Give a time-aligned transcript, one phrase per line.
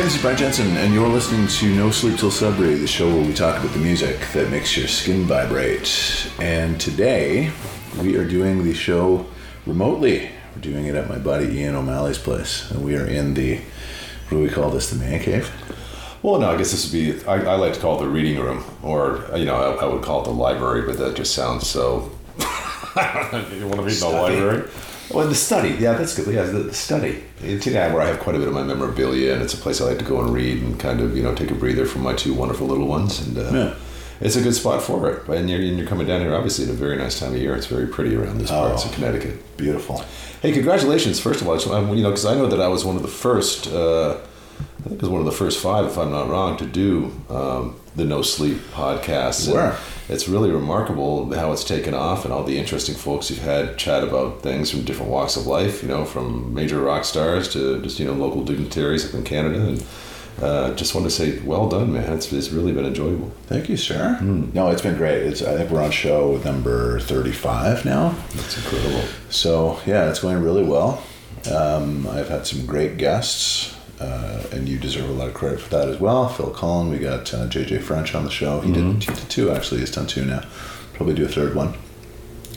[0.00, 3.22] This is Brent Jensen, and you're listening to No Sleep Till Sudbury, the show where
[3.22, 6.26] we talk about the music that makes your skin vibrate.
[6.40, 7.52] And today,
[8.00, 9.26] we are doing the show
[9.66, 10.30] remotely.
[10.54, 14.30] We're doing it at my buddy Ian O'Malley's place, and we are in the what
[14.30, 14.88] do we call this?
[14.88, 15.50] The man cave.
[16.22, 17.26] Well, no, I guess this would be.
[17.26, 20.02] I, I like to call it the reading room, or you know, I, I would
[20.02, 22.10] call it the library, but that just sounds so.
[22.38, 24.70] you want to read in the library?
[25.12, 25.70] Well, the study.
[25.70, 26.32] Yeah, that's good.
[26.32, 27.22] Yeah, the, the study.
[27.42, 29.80] It's yeah, where I have quite a bit of my memorabilia, and it's a place
[29.80, 32.02] I like to go and read and kind of you know take a breather from
[32.02, 33.74] my two wonderful little ones, and uh, Yeah.
[34.20, 35.28] it's a good spot for it.
[35.28, 37.54] And you're, and you're coming down here, obviously, at a very nice time of year.
[37.56, 38.72] It's very pretty around this Oh.
[38.72, 39.56] of Connecticut.
[39.56, 40.04] Beautiful.
[40.42, 41.18] Hey, congratulations!
[41.20, 43.08] First of all, um, you know, because I know that I was one of the
[43.08, 43.66] first.
[43.68, 44.16] Uh,
[44.78, 47.12] I think it was one of the first five, if I'm not wrong, to do
[47.28, 49.46] um, the No Sleep podcast.
[49.48, 49.54] And
[50.10, 54.02] It's really remarkable how it's taken off, and all the interesting folks you've had chat
[54.02, 55.82] about things from different walks of life.
[55.82, 59.60] You know, from major rock stars to just you know local dignitaries up in Canada,
[59.68, 59.86] and
[60.42, 62.12] uh, just want to say, well done, man.
[62.12, 63.30] It's, it's really been enjoyable.
[63.46, 64.18] Thank you, sir.
[64.20, 65.22] No, it's been great.
[65.22, 68.16] It's I think we're on show number thirty-five now.
[68.34, 69.04] That's incredible.
[69.28, 71.02] So yeah, it's going really well.
[71.50, 75.70] Um, I've had some great guests, uh, and you deserve a lot of credit for
[75.70, 76.28] that as well.
[76.28, 78.60] Phil Collen, we got uh, JJ French on the show.
[78.60, 79.80] He did, he did two actually.
[79.80, 80.42] He's done two now.
[80.94, 81.74] Probably do a third one.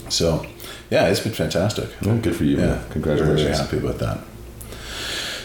[0.09, 0.45] So
[0.89, 1.89] yeah, it's been fantastic.
[2.01, 2.89] Yeah, good for you, Yeah, man.
[2.91, 3.41] Congratulations.
[3.41, 4.19] Very happy about that.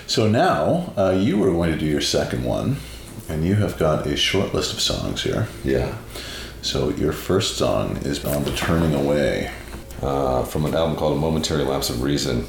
[0.07, 2.77] So now uh, you were going to do your second one,
[3.29, 5.49] and you have got a short list of songs here.
[5.65, 5.97] Yeah.
[6.63, 9.51] So your first song is on the Turning Away.
[10.03, 12.47] uh, from an album called A Momentary Lapse of Reason.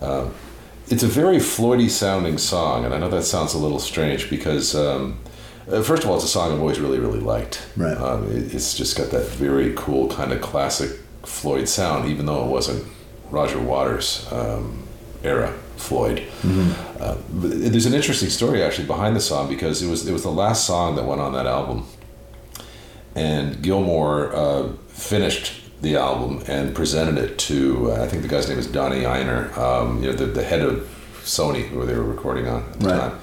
[0.00, 0.28] Uh,
[0.90, 4.74] it's a very Floydy sounding song, and I know that sounds a little strange because,
[4.74, 5.18] um,
[5.70, 7.66] uh, first of all, it's a song I've always really, really liked.
[7.76, 7.96] Right.
[7.96, 12.44] Um, it, it's just got that very cool kind of classic Floyd sound, even though
[12.44, 12.84] it wasn't
[13.30, 14.82] Roger Waters' um,
[15.22, 16.24] era Floyd.
[17.00, 20.30] Uh, there's an interesting story actually behind the song because it was it was the
[20.30, 21.86] last song that went on that album
[23.14, 28.48] and Gilmour uh, finished the album and presented it to uh, I think the guy's
[28.48, 30.86] name is Donnie Ienner, um, you know the, the head of
[31.22, 33.00] Sony who they were recording on at the Right.
[33.00, 33.18] time,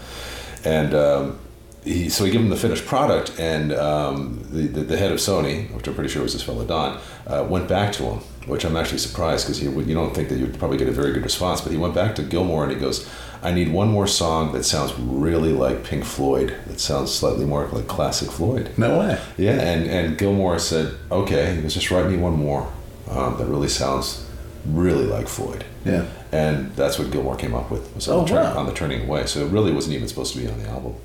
[0.65, 1.39] and um,
[1.83, 5.19] he so he gave him the finished product and um, the, the the head of
[5.19, 8.65] Sony, which I'm pretty sure was this fellow Don, uh, went back to him, which
[8.65, 11.23] I'm actually surprised because you you don't think that you'd probably get a very good
[11.23, 13.07] response, but he went back to Gilmour and he goes.
[13.47, 16.53] I need one more song that sounds really like Pink Floyd.
[16.67, 18.71] That sounds slightly more like classic Floyd.
[18.77, 19.17] No way.
[19.37, 22.69] Yeah, and, and Gilmour said, okay, he goes, just write me one more
[23.09, 24.29] um, that really sounds
[24.65, 25.63] really like Floyd.
[25.85, 26.05] Yeah.
[26.33, 28.57] And that's what Gilmour came up with was on, Oh, the, turn, wow.
[28.59, 29.25] on the Turning Away.
[29.27, 30.95] So it really wasn't even supposed to be on the album.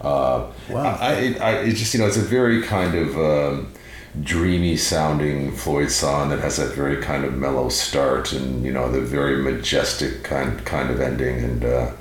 [0.00, 0.96] Uh, Wow.
[1.00, 3.72] I, it, I, it's just, you know, it's a very kind of um,
[4.20, 8.90] dreamy sounding Floyd song that has that very kind of mellow start and, you know,
[8.90, 11.42] the very majestic kind, kind of ending.
[11.42, 11.92] And, uh,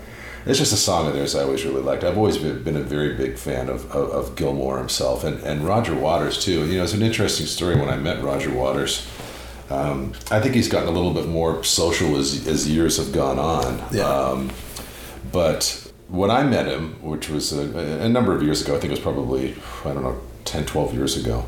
[0.45, 2.03] it's just a song of theirs I always really liked.
[2.03, 5.93] I've always been, a very big fan of, of, of Gilmour himself and, and Roger
[5.93, 6.65] Waters too.
[6.65, 9.07] You know, it's an interesting story when I met Roger Waters.
[9.69, 13.39] Um, I think he's gotten a little bit more social as, as years have gone
[13.39, 13.81] on.
[13.91, 14.03] Yeah.
[14.03, 14.51] Um,
[15.31, 18.91] but when I met him, which was a, a number of years ago, I think
[18.91, 19.55] it was probably,
[19.85, 21.45] I don't know, 10, 12 years ago,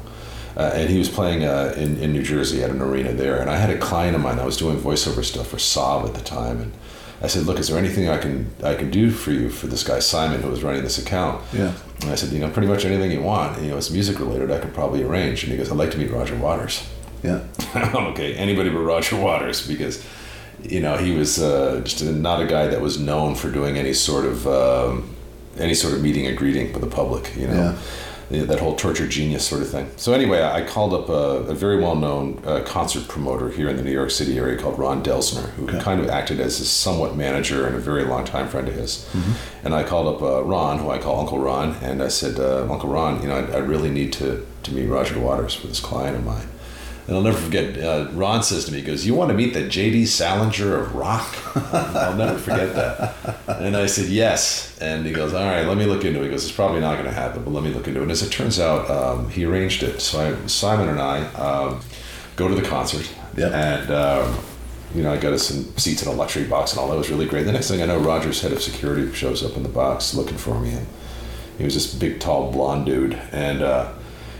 [0.55, 3.39] uh, and he was playing uh, in, in New Jersey at an arena there.
[3.39, 6.13] And I had a client of mine, that was doing voiceover stuff for Saab at
[6.13, 6.61] the time.
[6.61, 6.73] And
[7.21, 9.83] I said, look, is there anything I can I can do for you for this
[9.83, 11.41] guy, Simon, who was running this account?
[11.53, 11.73] Yeah.
[12.01, 13.61] And I said, you know, pretty much anything you want.
[13.61, 15.43] You know, it's music related, I could probably arrange.
[15.43, 16.85] And he goes, I'd like to meet Roger Waters.
[17.23, 17.43] Yeah.
[17.75, 20.05] okay, anybody but Roger Waters because
[20.61, 23.93] you know he was uh, just not a guy that was known for doing any
[23.93, 25.15] sort of um,
[25.57, 27.35] any sort of meeting and greeting with the public.
[27.37, 27.53] You know.
[27.53, 27.77] Yeah,
[28.33, 29.91] That whole torture genius sort of thing.
[29.95, 33.83] So anyway, I called up a, a very well-known uh, concert promoter here in the
[33.83, 35.79] New York City area called Ron Delsener, who Okay.
[35.79, 39.07] kind of acted as his somewhat manager and a very long time friend of his.
[39.63, 42.67] And I called up uh, Ron, who I call Uncle Ron, and I said, uh,
[42.71, 45.79] Uncle Ron, you know, I, I really need to to meet Roger Waters for this
[45.81, 46.47] client of mine.
[47.05, 49.53] And I'll never forget, uh, Ron says to me, he goes, You want to meet
[49.53, 50.05] the J.D.
[50.05, 51.35] Salinger of rock?
[51.73, 53.59] I'll never forget that.
[53.59, 54.77] And I said, Yes.
[54.79, 56.25] And he goes, All right, let me look into it.
[56.25, 58.03] He goes, It's probably not going to happen, but let me look into it.
[58.03, 59.99] And as it turns out, um, he arranged it.
[59.99, 61.81] So I, Simon and I um,
[62.37, 63.11] go to the concert.
[63.35, 63.51] Yep.
[63.51, 64.39] And, um,
[64.95, 67.09] you know, I got us some seats in a luxury box and all that was
[67.09, 67.43] really great.
[67.43, 70.37] The next thing I know, Roger's head of security shows up in the box looking
[70.37, 70.71] for me.
[70.71, 70.87] And
[71.57, 73.15] he was this big, tall, blonde dude.
[73.33, 73.91] And, uh,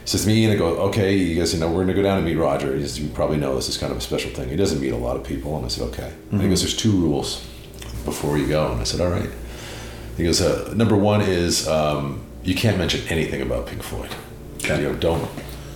[0.05, 2.03] says to me, and I go, okay, he goes, you know, we're going to go
[2.03, 2.75] down and meet Roger.
[2.75, 4.49] He says, you probably know this is kind of a special thing.
[4.49, 5.55] He doesn't meet a lot of people.
[5.55, 6.13] And I said, okay.
[6.31, 7.45] And he goes, there's two rules
[8.03, 8.71] before you go.
[8.71, 9.29] And I said, all right.
[10.17, 14.13] He goes, uh, number one is um, you can't mention anything about Pink Floyd.
[14.57, 14.81] Okay.
[14.81, 15.29] You know, don't.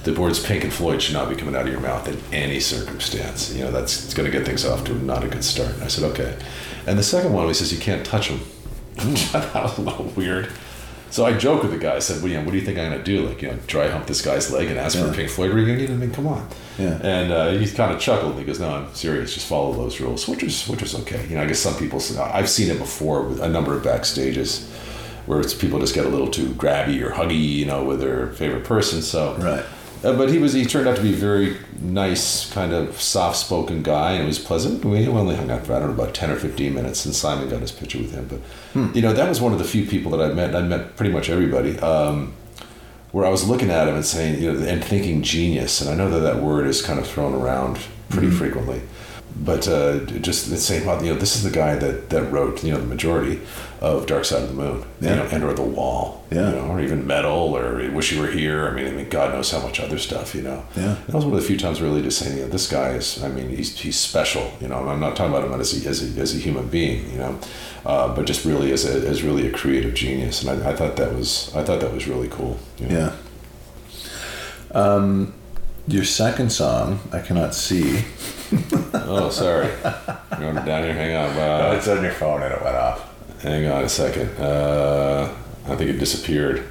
[0.03, 2.59] The words Pink and Floyd should not be coming out of your mouth in any
[2.59, 3.53] circumstance.
[3.53, 5.73] You know, that's it's going to get things off to not a good start.
[5.73, 6.37] And I said, okay.
[6.85, 8.39] And the second one, he says, you can't touch them.
[8.95, 10.49] that was a little weird.
[11.09, 11.95] So I joked with the guy.
[11.95, 13.27] I said, "Well, you know, what do you think I'm going to do?
[13.27, 15.91] Like, you know, dry hump this guy's leg and ask for a Pink Floyd reunion?
[15.91, 16.99] I mean, come on." Yeah.
[17.01, 18.31] And uh, he kind of chuckled.
[18.31, 19.33] And he goes, "No, I'm serious.
[19.33, 21.25] Just follow those rules," which is which is okay.
[21.27, 22.01] You know, I guess some people.
[22.19, 24.69] I've seen it before with a number of backstages
[25.27, 28.27] where it's people just get a little too grabby or huggy, you know, with their
[28.33, 29.01] favorite person.
[29.01, 29.65] So Right.
[30.03, 33.37] Uh, but he was he turned out to be a very nice, kind of soft
[33.37, 34.83] spoken guy, and it was pleasant.
[34.85, 37.49] We only hung out for I don't know about ten or fifteen minutes, and Simon
[37.49, 38.27] got his picture with him.
[38.27, 40.55] But you know that was one of the few people that I met.
[40.55, 41.77] I met pretty much everybody.
[41.79, 42.33] Um,
[43.11, 45.95] where I was looking at him and saying, you know, and thinking genius, and I
[45.95, 47.79] know that that word is kind of thrown around
[48.09, 48.81] pretty frequently,
[49.43, 52.63] but uh, just it's saying, well, you know, this is the guy that that wrote,
[52.63, 53.39] you know, the majority
[53.79, 55.09] of Dark Side of the Moon, Yeah.
[55.11, 56.49] you know, and or The Wall, Yeah.
[56.49, 58.67] you know, or even Meddle, or Wish You Were Here.
[58.67, 60.63] I mean, I mean, God knows how much other stuff, you know.
[60.75, 60.95] Yeah.
[61.05, 63.23] That was one of the few times really just saying, you know, this guy is,
[63.23, 64.89] I mean, he's, he's special, you know.
[64.89, 67.39] I'm not talking about him as a, as a, as a human being, you know,
[67.85, 70.41] uh, but just really as a, as really a creative genius.
[70.43, 72.57] And I, I thought that was, I thought that was really cool.
[72.79, 72.97] you know.
[72.97, 73.11] Yeah.
[74.71, 75.33] Um,
[75.87, 78.03] your second song, I cannot see.
[78.93, 79.67] Oh, sorry.
[80.39, 80.93] Going down here.
[80.93, 81.29] Hang on.
[81.37, 83.41] Uh, it's on your phone and it went off.
[83.41, 84.29] hang on a second.
[84.39, 85.33] Uh,
[85.65, 86.67] I think it disappeared.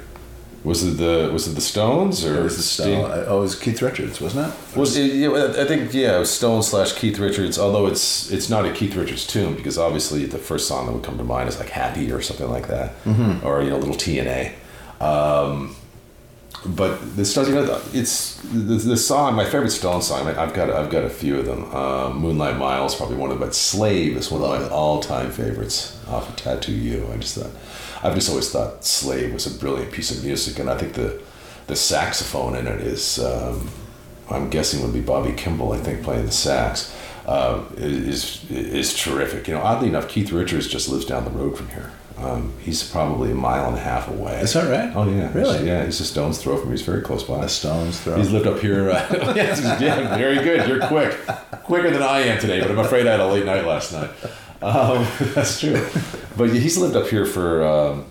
[0.63, 2.99] Was it the Was it the Stones or It was the Sting?
[3.05, 4.77] Oh, it was Keith Richards, wasn't it?
[4.77, 7.57] Was it, yeah, I think yeah, it was Stone slash Keith Richards.
[7.57, 11.03] Although it's it's not a Keith Richards tune because obviously the first song that would
[11.03, 12.93] come to mind is like Happy or something like that,
[13.43, 14.55] or you know Little T&A.
[14.99, 15.75] Um,
[16.65, 19.35] but the Stones, you know, it's the, the song.
[19.35, 20.27] My favorite Stone song.
[20.27, 21.73] I've got I've got a few of them.
[21.73, 23.47] Um, Moonlight Miles probably one of them.
[23.47, 27.07] But Slave is one of my all time favorites off of Tattoo You.
[27.13, 27.51] I just thought
[28.03, 31.21] I've just always thought Slave was a brilliant piece of music, and I think the
[31.67, 33.19] the saxophone in it is.
[33.19, 33.69] Um,
[34.29, 36.93] I'm guessing would be Bobby Kimball, I think, playing the sax,
[37.27, 39.47] uh, is is terrific.
[39.47, 41.91] You know, oddly enough, Keith Richards just lives down the road from here.
[42.17, 44.39] Um, he's probably a mile and a half away.
[44.41, 44.91] Is that right?
[44.95, 45.67] Oh yeah, Really?
[45.67, 46.69] Yeah, he's a stone's throw from.
[46.69, 46.77] me.
[46.77, 47.43] He's very close by.
[47.45, 48.15] A Stone's throw.
[48.17, 48.89] He's lived up here.
[48.89, 50.67] Uh, yes, yeah, very good.
[50.67, 51.15] You're quick,
[51.63, 52.59] quicker than I am today.
[52.61, 54.09] But I'm afraid I had a late night last night.
[54.63, 55.85] Um, that's true.
[56.35, 58.05] But he's lived up here for um,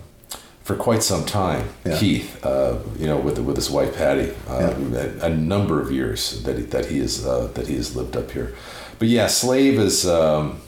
[0.63, 1.67] for quite some time.
[1.85, 1.97] Yeah.
[1.99, 4.73] Keith, uh, you know, with with his wife Patti, uh,
[5.21, 8.15] a, a number of years that he, that he is uh, that he has lived
[8.15, 8.53] up here.
[8.99, 10.07] But yeah, Slave is.
[10.07, 10.61] Um,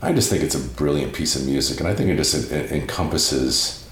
[0.00, 2.82] I just think it's a brilliant piece of music, and I think it just en-
[2.82, 3.88] encompasses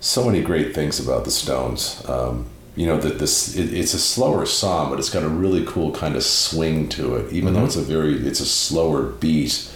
[0.00, 2.02] so many great things about the Stones.
[2.08, 2.46] Um,
[2.76, 5.92] you know that this it, it's a slower song, but it's got a really cool
[5.92, 7.32] kind of swing to it.
[7.32, 9.70] Even though it's a very it's a slower beat,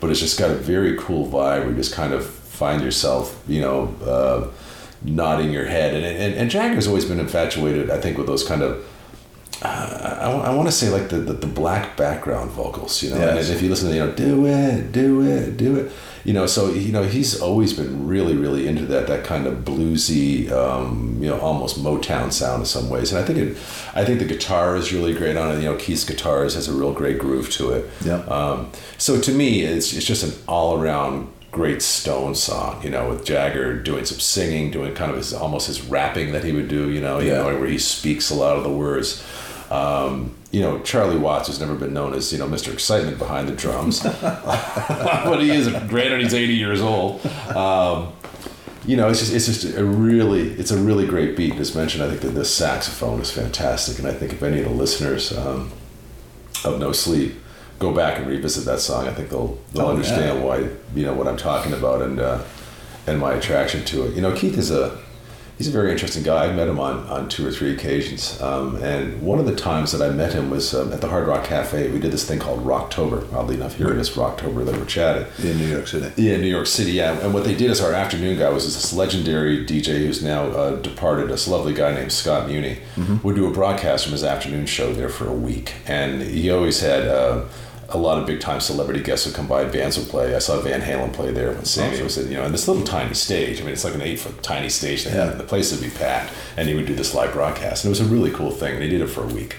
[0.00, 1.60] but it's just got a very cool vibe.
[1.60, 4.48] Where you just kind of find yourself, you know, uh,
[5.02, 5.94] nodding your head.
[5.94, 8.85] And and, and Jagger's always been infatuated, I think, with those kind of.
[9.62, 13.48] Uh, I, want to say like the, the, the black background vocals, you know, Yes.
[13.48, 15.92] and if you listen to you know, do it, do it, do it,
[16.24, 19.64] you know, so you know he's always been really, really into that that kind of
[19.64, 23.56] bluesy, um, you know, almost Motown sound in some ways, and I think it,
[23.94, 25.62] I think the guitar is really great on it.
[25.62, 27.88] You know, Keith's guitars has a real great groove to it.
[28.04, 28.16] Yeah.
[28.26, 32.82] Um, so to me, it's it's just an all around great Stone song.
[32.82, 36.44] You know, with Jagger doing some singing, doing kind of his almost his rapping that
[36.44, 36.90] he would do.
[36.90, 37.38] You know, you Yeah.
[37.38, 39.22] know, where he speaks a lot of the words.
[39.70, 42.72] Um, you know, Charlie Watts has never been known as you know Mr.
[42.72, 47.24] Excitement behind the drums, but he is granted he's 80 years old.
[47.54, 48.12] Um,
[48.86, 51.54] you know, it's just it's just a really it's a really great beat.
[51.56, 54.66] As mentioned, I think that the saxophone is fantastic, and I think if any of
[54.68, 55.72] the listeners um,
[56.64, 57.34] of No Sleep
[57.80, 60.44] go back and revisit that song, I think they'll they'll Oh, understand yeah.
[60.44, 60.58] why
[60.94, 62.42] you know what I'm talking about and uh,
[63.08, 64.14] and my attraction to it.
[64.14, 64.96] You know, Keith is a
[65.58, 66.46] he's a very interesting guy.
[66.46, 69.92] I met him on, on two or three occasions, um, and one of the times
[69.92, 71.90] that I met him was um, at the Hard Rock Cafe.
[71.90, 73.32] We did this thing called Rocktober.
[73.32, 74.64] Oddly enough, here it is, Rocktober.
[74.64, 75.26] They were chatting.
[75.44, 76.22] in New York City.
[76.22, 76.92] Yeah, New York City.
[76.92, 80.44] Yeah, and what they did as our afternoon guy was this legendary DJ who's now
[80.48, 81.28] uh, departed.
[81.30, 82.78] This lovely guy named Scott Muni
[83.22, 86.80] would do a broadcast from his afternoon show there for a week, and he always
[86.80, 87.06] had.
[87.08, 87.44] Uh,
[87.90, 89.64] a lot of big time celebrity guests would come by.
[89.64, 90.34] Bands would play.
[90.34, 92.82] I saw Van Halen play there when Sammy was in, you know, in this little
[92.84, 93.60] tiny stage.
[93.60, 95.04] I mean, it's like an eight foot tiny stage.
[95.04, 95.30] They had, Yeah.
[95.32, 97.98] and the place would be packed, and he would do this live broadcast, and it
[97.98, 98.74] was a really cool thing.
[98.74, 99.56] And he did it for a week.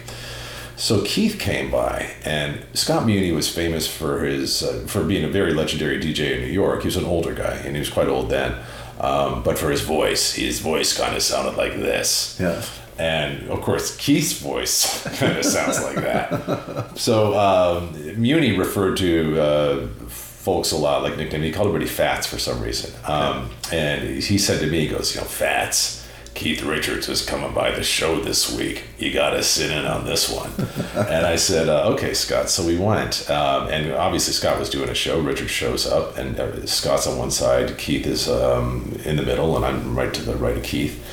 [0.76, 5.30] So Keith came by, and Scott Muni was famous for his uh, for being a
[5.30, 6.82] very legendary DJ in New York.
[6.82, 8.56] He was an older guy, and he was quite old then.
[9.00, 12.38] Um, but for his voice, his voice kind of sounded like this.
[12.40, 12.62] Yeah.
[13.00, 16.98] And of course, Keith's voice kind of sounds like that.
[16.98, 21.42] So um, Muni referred to uh, folks a lot, like nickname.
[21.42, 22.94] He called everybody Fats for some reason.
[23.06, 26.06] Um, and he said to me, he goes, you know, Fats.
[26.38, 28.84] Keith Richards is coming by the show this week.
[29.00, 30.52] You got to sit in on this one.
[31.08, 32.52] and I said, uh, okay, Scott.
[32.52, 33.28] So we went.
[33.28, 35.20] Um, and obviously, Scott was doing a show.
[35.20, 39.56] Richard shows up, and uh, Scott's on one side, Keith is um, in the middle,
[39.56, 41.04] and I'm right to the right of Keith.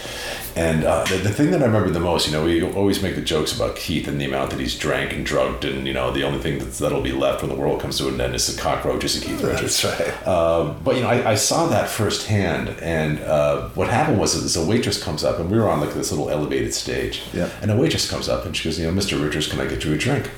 [0.56, 3.16] And uh, the, the thing that I remember the most, you know, we always make
[3.16, 6.12] the jokes about Keith and the amount that he's drank and drugged, and you know,
[6.12, 8.46] the only thing that's, that'll be left when the world comes to an end is
[8.54, 9.82] the cockroaches and Keith Richards.
[9.82, 10.26] That's right.
[10.28, 14.54] Um, but you know, I, I saw that firsthand, and uh, what happened was this:
[14.54, 17.50] a waitress comes up, and we were on like this little elevated stage, Yeah.
[17.60, 19.20] and a waitress comes up and she goes, "You know, Mr.
[19.20, 20.30] Richards, can I get you a drink?"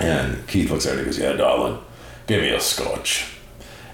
[0.00, 1.78] And Keith looks at her and he goes, "Yeah, darling,
[2.26, 3.34] give me a scotch."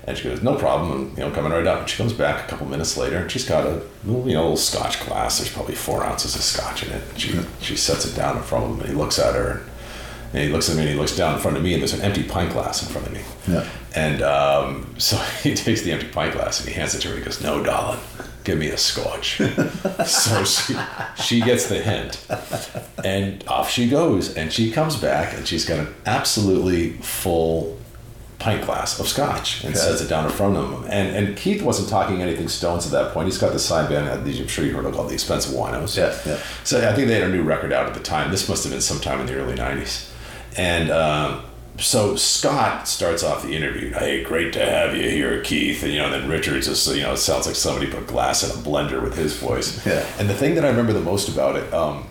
[0.07, 1.81] And she goes, "No problem." And, you know, coming right up.
[1.81, 4.43] And she comes back a couple minutes later, and she's got a little, you know,
[4.43, 5.39] little scotch glass.
[5.39, 7.03] There's probably four ounces of scotch in it.
[7.11, 9.51] And she she sets it down in front of him, and he looks at her,
[9.51, 9.71] and,
[10.35, 11.95] and he looks at me, and he looks down in front of me, and there's
[11.95, 13.23] an empty pint glass in front of me.
[13.49, 13.69] Yeah.
[13.95, 17.17] And um, so he takes the empty pint glass and he hands it to her.
[17.17, 18.01] He goes, "No, darling,
[18.45, 19.39] give me a scotch."
[20.07, 20.77] so she
[21.23, 22.27] she gets the hint,
[23.05, 24.35] and off she goes.
[24.35, 27.79] And she comes back and she's got an absolutely full
[28.45, 29.83] pint glass of scotch and Okay.
[29.85, 30.85] sets it down in front of him.
[30.91, 33.27] And and Keith wasn't talking anything Stones at that point.
[33.27, 34.07] He's got the side band.
[34.09, 35.97] I'm sure you heard of called the X-Pensive Winos.
[35.97, 36.39] Yeah, yeah.
[36.63, 38.31] So I think they had a new record out at the time.
[38.31, 40.11] This must have been sometime in the early '90s,
[40.59, 41.41] and um,
[41.79, 43.93] so Scott starts off the interview.
[43.93, 45.83] Hey, great to have you here, Keith.
[45.83, 48.51] And you know, then Richards is you know, it sounds like somebody put glass in
[48.51, 49.85] a blender with his voice.
[49.87, 50.05] Yeah.
[50.19, 52.05] And the thing that I remember the most about it um,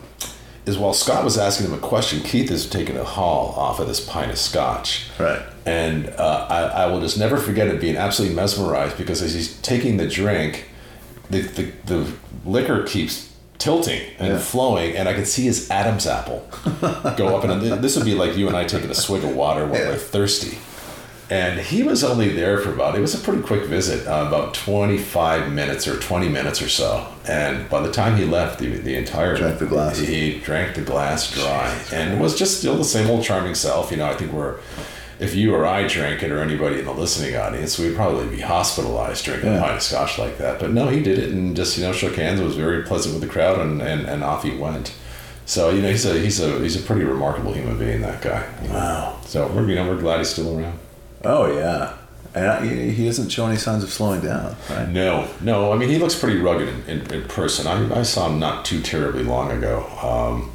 [0.66, 3.88] is while Scott was asking him a question, Keith is taking a haul off of
[3.88, 5.10] this pint of scotch.
[5.20, 5.42] Right.
[5.66, 9.60] And uh, I, I will just never forget it being absolutely mesmerized because as he's
[9.62, 10.70] taking the drink,
[11.30, 12.12] the, the, the
[12.46, 14.40] liquor keeps tilting and Yeah.
[14.40, 16.48] flowing, and I can see his Adam's apple
[17.18, 17.44] go up.
[17.46, 19.90] And this would be like you and I taking a swig of water when Yeah.
[19.90, 20.58] we're thirsty.
[21.34, 24.54] And he was only there for about, it was a pretty quick visit, uh, about
[24.54, 27.08] 25 minutes or 20 minutes or so.
[27.28, 29.36] And by the time he left, the, the entire.
[29.36, 29.98] Drank the glass.
[29.98, 31.76] He drank the glass dry.
[31.92, 33.90] And it was just still the same old charming self.
[33.90, 34.60] You know, I think we're,
[35.20, 38.42] if you or I drank it or anybody in the listening audience, we'd probably be
[38.42, 39.58] hospitalized drinking Yeah.
[39.58, 40.60] a pint of scotch like that.
[40.60, 43.16] But no, he did it and just, you know, shook hands, it was very pleasant
[43.16, 44.94] with the crowd, and, and, and off he went.
[45.48, 48.48] So, you know, he's a, he's a, he's a pretty remarkable human being, that guy.
[48.70, 49.18] Wow.
[49.26, 50.78] So we're, you know, we're glad he's still around.
[51.24, 51.94] Oh yeah.
[52.36, 54.90] And he he doesn't show any signs of slowing down, right?
[54.90, 55.72] No, no.
[55.72, 57.68] I mean, he looks pretty rugged in, in, in person.
[57.68, 60.52] I, I saw him not too terribly long ago, um,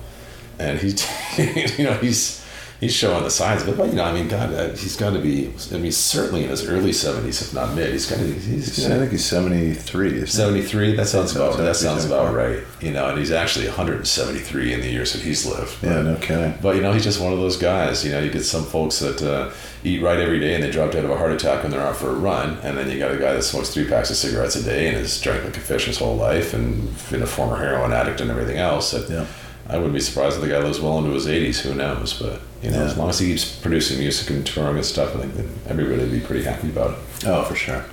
[0.58, 1.06] and he's,
[1.78, 2.37] you know, he's
[2.80, 3.76] he's showing the signs of it.
[3.76, 5.52] But you know, I mean, God, uh, he's got to be.
[5.72, 7.90] I mean, certainly in his early seventies, if not mid.
[7.92, 8.26] He's got to.
[8.32, 10.24] He's, I think he's seventy three.
[10.26, 10.94] seventy three.
[10.94, 11.56] That sounds about.
[11.56, 12.60] That sounds about right.
[12.80, 15.44] You know, and he's actually one hundred and seventy three in the years that he's
[15.46, 15.82] lived.
[15.82, 16.54] Yeah, no kidding.
[16.62, 18.04] But you know, he's just one of those guys.
[18.04, 19.50] You know, you get some folks that uh,
[19.84, 21.96] eat right every day and they drop dead of a heart attack when they're out
[21.96, 24.56] for a run, and then you got a guy that smokes three packs of cigarettes
[24.56, 27.56] a day and has drank like a fish his whole life and been a former
[27.56, 28.90] heroin addict and everything else.
[28.92, 29.26] That Yeah.
[29.70, 31.60] I wouldn't be surprised if the guy lives well into his 80s.
[31.60, 32.14] Who knows?
[32.14, 32.90] But you know, Yeah.
[32.90, 36.00] as long as he keeps producing music and touring and stuff, I think that everybody
[36.02, 37.26] would be pretty happy about it.
[37.28, 37.84] Oh, for sure.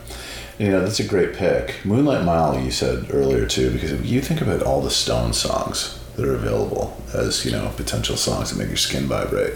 [0.57, 1.75] You know, that's a great pick.
[1.83, 6.25] Moonlight Mile, you said earlier too, because you think about all the Stone songs that
[6.25, 9.53] are available as, you know, potential songs that make your skin vibrate.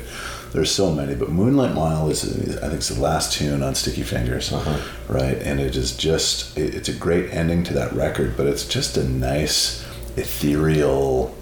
[0.52, 2.24] There's so many, but Moonlight Mile is,
[2.58, 4.78] I think, it's the last tune on Sticky Fingers, Uh-huh.
[5.08, 5.38] right?
[5.38, 8.98] And it is just, it, it's a great ending to that record, but it's just
[8.98, 9.86] a nice,
[10.18, 11.36] ethereal,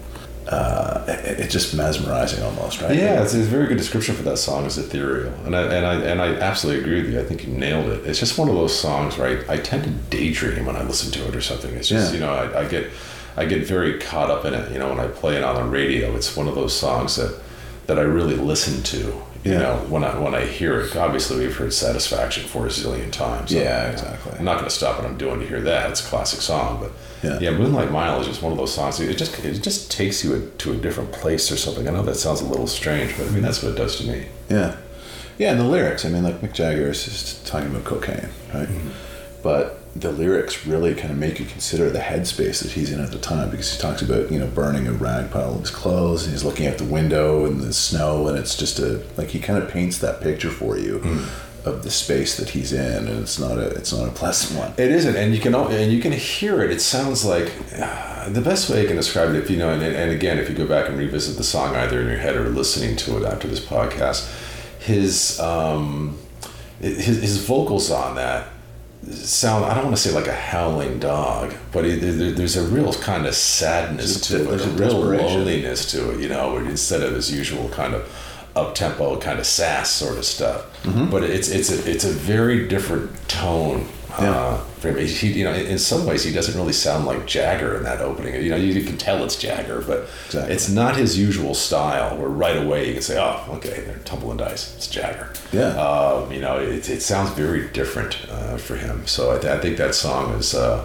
[0.48, 2.94] uh, it, it's just mesmerizing almost, right?
[2.96, 4.64] Yeah, it's a very good description for that song.
[4.64, 7.20] Is ethereal, and I and I and I absolutely agree with you.
[7.20, 8.06] I think you nailed it.
[8.06, 9.38] It's just one of those songs, right?
[9.48, 11.74] I tend to daydream when I listen to it or something.
[11.74, 12.20] It's just Yeah.
[12.20, 12.90] you know I, I get
[13.36, 14.72] I get very caught up in it.
[14.72, 17.38] You know, when I play it on the radio, it's one of those songs that
[17.86, 19.22] that I really listen to.
[19.52, 23.10] You know, when I when I hear it, obviously we've heard "Satisfaction" for a zillion
[23.10, 23.52] times.
[23.52, 24.32] Yeah, exactly.
[24.38, 25.90] I'm not going to stop what I'm doing to hear that.
[25.90, 27.38] It's a classic song, but Yeah.
[27.40, 29.00] yeah, Moonlight Mile is just one of those songs.
[29.00, 31.88] It just it just takes you to a different place or something.
[31.88, 34.06] I know that sounds a little strange, but I mean that's what it does to
[34.06, 34.26] me.
[34.50, 34.76] Yeah.
[35.38, 38.68] Yeah, and the lyrics, I mean, like Mick Jagger is just talking about cocaine, right?
[38.68, 38.90] Mm-hmm.
[39.42, 43.10] But the lyrics really kind of make you consider the headspace that he's in at
[43.10, 46.24] the time because he talks about, you know, burning a rag pile of his clothes
[46.24, 49.40] and he's looking out the window and the snow and it's just a, like he
[49.40, 51.26] kind of paints that picture for you
[51.64, 54.72] of the space that he's in and it's not a, it's not a pleasant one.
[54.76, 56.70] It isn't, and you can and you can hear it.
[56.70, 59.36] It sounds like uh, the best way I can describe it.
[59.36, 62.00] If you know, and, and again, if you go back and revisit the song either
[62.00, 64.30] in your head or listening to it after this podcast,
[64.80, 66.18] his um,
[66.80, 68.48] his, his vocals on that
[69.10, 69.64] sound.
[69.64, 72.92] I don't want to say like a howling dog, but it, there, there's a real
[72.94, 76.20] kind of sadness There's to it, there's a a real loneliness to it.
[76.20, 78.10] You know, instead of his usual kind of
[78.56, 80.82] up tempo kind of sass sort of stuff.
[80.82, 81.10] Mm-hmm.
[81.10, 83.88] But it's it's a it's a very different tone
[84.20, 84.60] Yeah.
[84.84, 88.00] Uh, he, you know, in, some ways, he doesn't really sound like Jagger in that
[88.00, 88.34] opening.
[88.42, 90.54] You know, you, can tell it's Jagger, but Exactly.
[90.54, 92.16] it's not his usual style.
[92.16, 94.74] Where right away you can say, "Oh, okay, they're tumbling dice.
[94.76, 95.70] It's Jagger." Yeah.
[95.76, 99.06] Um, you know, it, it sounds very different uh, for him.
[99.06, 100.84] So I, th- I think that song is, uh,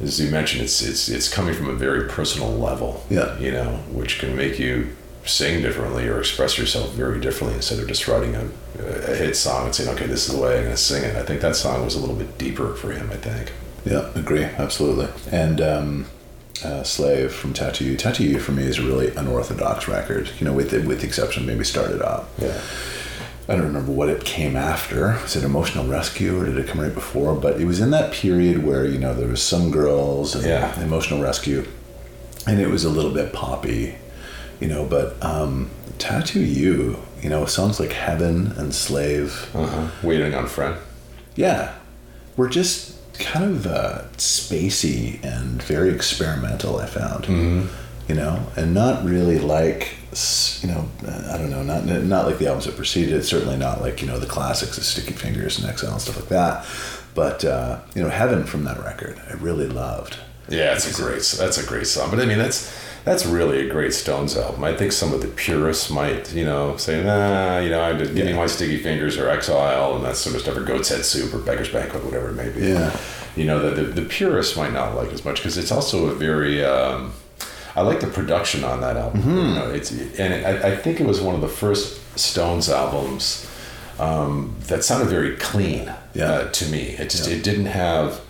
[0.00, 3.04] as you mentioned, it's it's it's coming from a very personal level.
[3.10, 3.38] Yeah.
[3.38, 4.88] You know, which can make you
[5.24, 8.48] sing differently or express yourself very differently instead of just writing a,
[8.80, 11.16] a hit song and saying, "Okay, this is the way I'm going to sing it."
[11.16, 13.10] I think that song was a little bit deeper for him.
[13.10, 13.52] I think.
[13.84, 15.08] Yeah, agree, absolutely.
[15.30, 16.06] And um,
[16.64, 17.96] uh, Slave from Tattoo You.
[17.96, 21.06] Tattoo You for me is a really unorthodox record, you know, with the, with the
[21.06, 22.28] exception maybe started out.
[22.38, 22.60] Yeah.
[23.48, 25.18] I don't remember what it came after.
[25.20, 27.34] Was it Emotional Rescue or did it come right before?
[27.34, 30.80] But it was in that period where, you know, there was some girls and Yeah.
[30.80, 31.66] Emotional Rescue.
[32.46, 33.96] And it was a little bit poppy,
[34.62, 39.50] you know, but um, Tattoo You, you know, songs like Heaven and Slave.
[39.54, 39.88] Uh-huh.
[40.06, 40.76] Waiting on friend.
[41.34, 41.74] Yeah,
[42.36, 46.78] we're just kind of uh, spacey and very experimental.
[46.78, 47.26] I found,
[48.08, 49.96] you know, and not really like
[50.60, 50.88] you know,
[51.30, 53.24] I don't know, not not like the albums that preceded it.
[53.24, 56.28] Certainly not like you know the classics of Sticky Fingers and Exile and stuff like
[56.28, 56.66] that.
[57.14, 60.18] But uh, you know, Heaven from that record, I really loved.
[60.48, 61.22] Yeah, it's a great.
[61.22, 62.10] That's a great song.
[62.10, 62.70] But I mean, that's
[63.04, 64.62] that's really a great Stones album.
[64.64, 68.12] I think some of the purists might, you know, say, nah, you know, I'm just
[68.12, 68.34] Yeah.
[68.36, 71.38] my Sticky Fingers or Exile and that sort of stuff, or Goat's Head Soup or
[71.38, 72.68] Beggar's Banquet, whatever it may be.
[72.68, 72.96] Yeah.
[73.36, 76.06] You know, the the, the purists might not like it as much because it's also
[76.06, 76.64] a very.
[76.64, 77.12] Um,
[77.74, 79.22] I like the production on that album.
[79.22, 79.36] Mm-hmm.
[79.38, 83.46] You know, it's and I, I think it was one of the first Stones albums
[83.98, 86.30] um, that sounded very clean Yeah.
[86.30, 86.96] uh, to me.
[86.98, 87.36] It just Yeah.
[87.36, 88.20] it didn't have,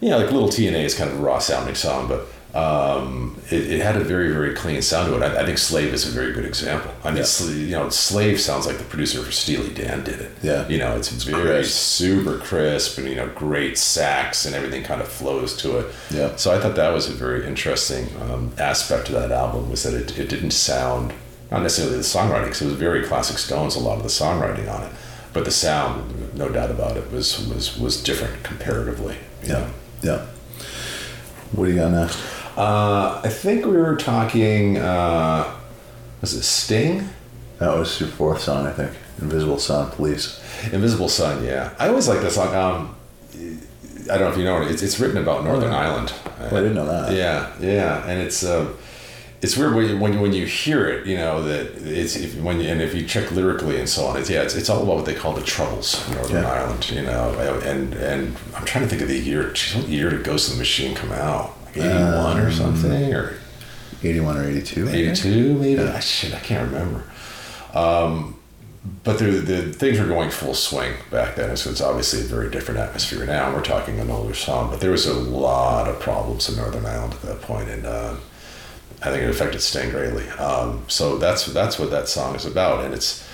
[0.00, 3.72] you know, like Little T&A is kind of a raw sounding song, but um, it,
[3.72, 5.22] it had a very very clean sound to it.
[5.22, 6.92] I, I think Slave is a very good example.
[7.02, 7.22] I mean, Yeah.
[7.24, 10.32] Sl- you know, Slave sounds like the producer for Steely Dan did it.
[10.42, 10.68] Yeah.
[10.68, 11.72] you know, it's very crisp.
[11.74, 15.94] super crisp and you know great sax and everything kind of flows to it.
[16.10, 16.36] Yeah.
[16.36, 19.94] So I thought that was a very interesting um, aspect to that album was that
[19.94, 21.12] it, it didn't sound
[21.50, 24.72] not necessarily the songwriting because it was very classic Stones a lot of the songwriting
[24.74, 24.92] on it,
[25.34, 29.16] but the sound, no doubt about it, was was was different comparatively.
[29.42, 29.70] Yeah, know.
[30.02, 30.26] yeah.
[31.52, 32.18] What do you got next?
[32.56, 34.76] Uh, I think we were talking.
[34.78, 35.52] Uh,
[36.20, 37.08] was it Sting?
[37.58, 38.92] That was your fourth song, I think.
[39.20, 40.40] Invisible Sun, Police.
[40.72, 41.74] Invisible Sun, yeah.
[41.78, 42.54] I always like that song.
[42.54, 42.96] Um,
[44.10, 44.70] I don't know if you know it.
[44.70, 45.78] It's, it's written about Northern yeah.
[45.78, 46.12] Ireland.
[46.40, 47.14] Oh, I didn't know that.
[47.16, 48.76] Yeah, yeah, and it's um,
[49.40, 52.40] it's weird when you, when you, when you hear it, you know that it's if,
[52.40, 54.82] when you, and if you check lyrically and so on, it's yeah, it's, it's all
[54.82, 56.50] about what they call the troubles in Northern Yeah.
[56.50, 57.32] Ireland, you know,
[57.64, 59.48] and and I'm trying to think of the year.
[59.74, 61.56] What year did Ghost of the Machine come out?
[61.76, 63.34] Like 81 or Um, something, or
[64.02, 64.88] 81 or 82.
[64.88, 65.82] I 82 maybe?
[65.82, 65.92] Yeah.
[65.96, 67.04] Ah, shit, I can't remember.
[67.74, 68.36] Um,
[69.04, 72.50] but the, the things were going full swing back then, so it's obviously a very
[72.50, 73.52] different atmosphere now.
[73.54, 77.14] We're talking an older song, but there was a lot of problems in Northern Ireland
[77.14, 78.14] at that point, and uh,
[79.00, 80.28] I think it affected Sting greatly.
[80.30, 83.24] Um, so that's that's what that song is about, and it's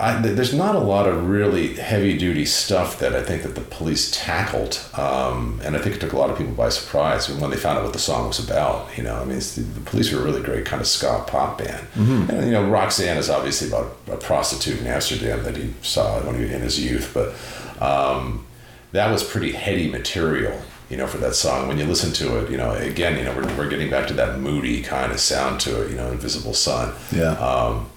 [0.00, 3.62] I, there's not a lot of really heavy duty stuff that I think that the
[3.62, 7.50] police tackled, um, and I think it took a lot of people by surprise when
[7.50, 8.96] they found out what the song was about.
[8.96, 11.58] You know, I mean, the, the police were a really great kind of ska pop
[11.58, 11.84] band,
[12.30, 16.36] and you know, Roxanne is obviously about a prostitute in Amsterdam that he saw when
[16.36, 17.34] he in his youth, but
[17.82, 18.46] um,
[18.92, 20.60] that was pretty heady material.
[20.90, 23.34] You know, for that song, when you listen to it, you know, again, you know,
[23.34, 25.90] we're, we're getting back to that moody kind of sound to it.
[25.90, 26.94] You know, Invisible Sun.
[27.12, 27.32] Yeah.
[27.32, 27.90] Um,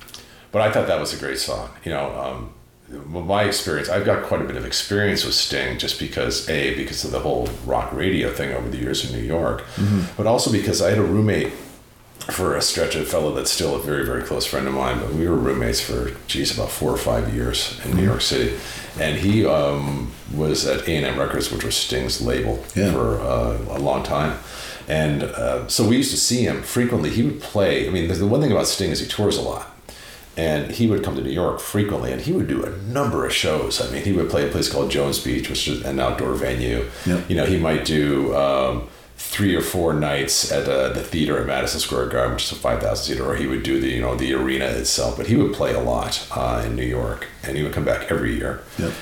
[0.52, 1.70] but I thought that was a great song.
[1.86, 2.54] You know, um,
[3.28, 7.06] my experience, I've got quite a bit of experience with Sting just because, A, because
[7.06, 9.64] of the whole rock radio thing over the years in New York,
[10.18, 11.54] but also because I had a roommate
[12.30, 15.14] for a stretch, a fellow that's still a very, very close friend of mine, but
[15.14, 18.56] we were roommates for, geez, about four or five years in New York City.
[19.00, 22.92] And he um, was at A&M Records, which was Sting's label Yeah.
[22.92, 24.38] for uh, a long time.
[24.88, 27.10] And uh, so we used to see him frequently.
[27.10, 27.88] He would play.
[27.88, 29.71] I mean, the one thing about Sting is he tours a lot.
[30.38, 33.34] And he would come to New York frequently, and he would do a number of
[33.34, 33.82] shows.
[33.82, 36.89] I mean, he would play a place called Jones Beach, which is an outdoor venue.
[37.06, 37.22] Yeah.
[37.28, 41.48] You know, he might do um, three or four nights at uh, the theater at
[41.48, 44.02] Madison Square Garden, which is a five thousand seater, or he would do the you
[44.02, 45.17] know the arena itself.
[45.17, 48.10] But he would play a lot uh, in New York, and he would come back
[48.12, 48.62] every year.
[48.80, 48.94] Yep.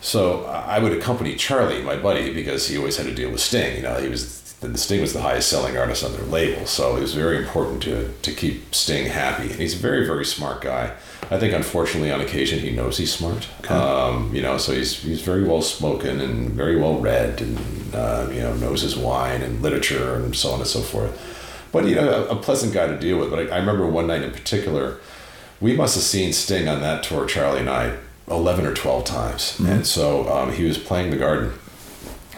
[0.00, 3.76] So I would accompany Charlie, my buddy, because he always had to deal with Sting.
[3.76, 6.96] You know, he was the Sting was the highest selling artist on their label, so
[6.96, 9.50] it was very important to to keep Sting happy.
[9.50, 10.92] And he's a very very smart guy.
[11.30, 13.48] I think unfortunately on occasion he knows he's smart.
[13.70, 17.58] Um, you know, so he's he's very well spoken and very well read, and
[17.94, 21.12] uh, you know knows his wine and literature and so on and so forth.
[21.72, 23.30] But you know, a, a pleasant guy to deal with.
[23.30, 24.98] But I, I remember one night in particular,
[25.60, 27.96] we must have seen Sting on that tour, Charlie and I,
[28.30, 29.58] 11 or 12 times.
[29.60, 31.52] And so um, he was playing the garden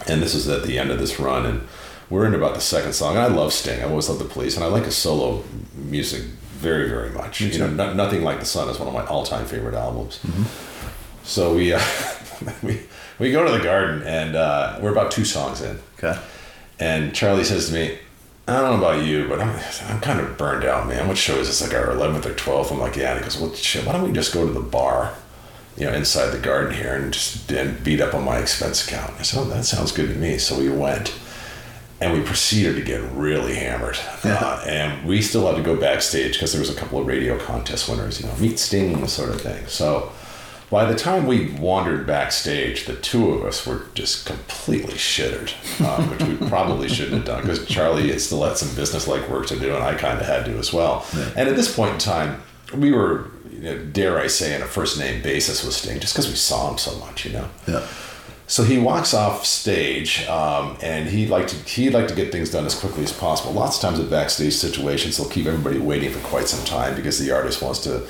[0.07, 1.67] And this is at the end of this run, and
[2.09, 3.15] we're in about the second song.
[3.15, 3.81] And I love Sting.
[3.81, 5.43] I always love the Police, and I like his solo
[5.75, 7.41] music very, very much.
[7.41, 10.19] You know, no, nothing like the Sun is one of my all-time favorite albums.
[11.23, 11.81] So we uh,
[12.63, 12.81] we
[13.19, 15.79] we go to the garden, and uh, we're about two songs in.
[15.97, 16.19] Okay.
[16.79, 17.99] And Charlie says to me,
[18.47, 21.07] I don't know about you, but I'm, I'm kind of burned out, man.
[21.07, 21.61] What show is this?
[21.61, 22.71] Like our 11th or 12th?
[22.71, 23.11] I'm like, yeah.
[23.11, 25.13] And he goes, well, shit, why don't we just go to the bar,
[25.77, 29.13] you know, inside the garden here and just and beat up on my expense account?
[29.19, 30.37] I said, oh, that sounds good to me.
[30.37, 31.13] So we went
[32.01, 33.97] and we proceeded to get really hammered.
[34.29, 37.37] Uh, and we still had to go backstage because there was a couple of radio
[37.39, 39.65] contest winners, you know, meet Sting sort of thing.
[39.67, 40.11] So
[40.69, 45.51] by the time we wandered backstage, the two of us were just completely shittered,
[45.83, 49.47] um, which we probably shouldn't have done because Charlie had still had some business-like work
[49.47, 51.05] to do, and I kind of had to as well.
[51.35, 52.41] And at this point in time,
[52.75, 56.29] we were, you know, dare I say, on a first-name basis with Sting, just because
[56.29, 57.49] we saw him so much, you know.
[57.67, 57.87] Yeah.
[58.49, 62.49] So he walks off stage, um, and he liked to he liked to get things
[62.49, 63.53] done as quickly as possible.
[63.53, 67.19] Lots of times at backstage situations, they'll keep everybody waiting for quite some time because
[67.19, 68.07] the artist wants to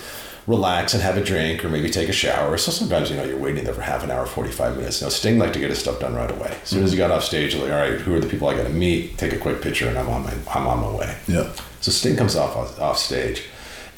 [0.47, 2.57] relax and have a drink or maybe take a shower.
[2.57, 5.01] So sometimes you know you're waiting there for half an hour, forty five minutes.
[5.01, 6.57] Now Sting liked to get his stuff done right away.
[6.63, 8.55] As soon as he got off stage, like, all right, who are the people I
[8.55, 9.17] got to meet?
[9.17, 11.17] Take a quick picture, and I'm on my I'm on my way.
[11.27, 11.51] Yeah.
[11.81, 13.43] So Sting comes off off stage,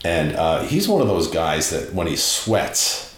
[0.03, 3.10] and uh, he's one of those guys that when he sweats,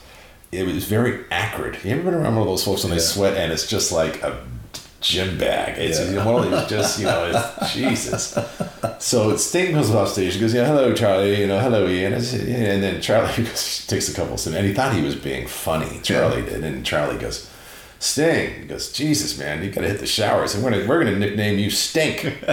[0.53, 1.77] it was very acrid.
[1.83, 4.21] You ever been around one of those folks when they sweat and it's just like
[4.23, 4.45] a
[5.01, 5.77] gym bag?
[5.77, 6.25] It's Yeah.
[6.25, 8.37] one of these just you know, it's, Jesus.
[8.99, 10.33] So Sting comes off stage.
[10.35, 11.39] He goes, "Yeah, hello, Charlie.
[11.41, 12.55] You know, hello, Ian." Yeah.
[12.73, 15.99] And then Charlie goes, takes a couple, and he thought he was being funny.
[16.03, 17.49] Charlie did, and Charlie goes.
[17.99, 20.57] Sting he goes, Jesus, man, you gotta hit the showers.
[20.57, 22.25] We're gonna we're gonna nickname you Stink.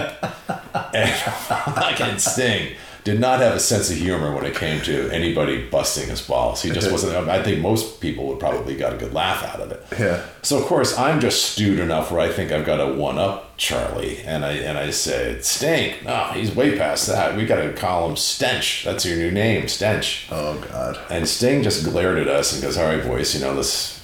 [0.93, 5.67] and fucking Sting did not have a sense of humor when it came to anybody
[5.67, 6.61] busting his balls.
[6.61, 7.27] He just wasn't.
[7.27, 9.83] I think most people would probably got a good laugh out of it.
[9.99, 10.25] Yeah.
[10.41, 13.57] So of course I'm just stewed enough where I think I've got to one up
[13.57, 16.03] Charlie, and I and I said Stink.
[16.03, 17.35] No, he's way past that.
[17.35, 18.83] We got to call him Stench.
[18.83, 20.27] That's your new name, Stench.
[20.31, 20.99] Oh God.
[21.09, 23.99] And Sting just glared at us and goes, "All right, boys, you know this.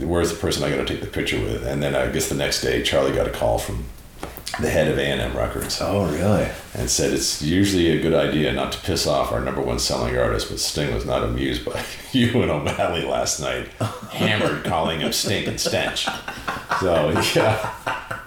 [0.00, 2.34] Where's the person I got to take the picture with?" And then I guess the
[2.34, 3.84] next day, Charlie got a call from
[4.60, 6.46] the head of A&M Records Oh really?
[6.74, 10.16] and said it's usually a good idea not to piss off our number one selling
[10.16, 13.66] artist, but Sting was not amused by you and O'Malley last night,
[14.12, 16.06] hammered calling him Stink and Stench.
[16.80, 17.74] So yeah,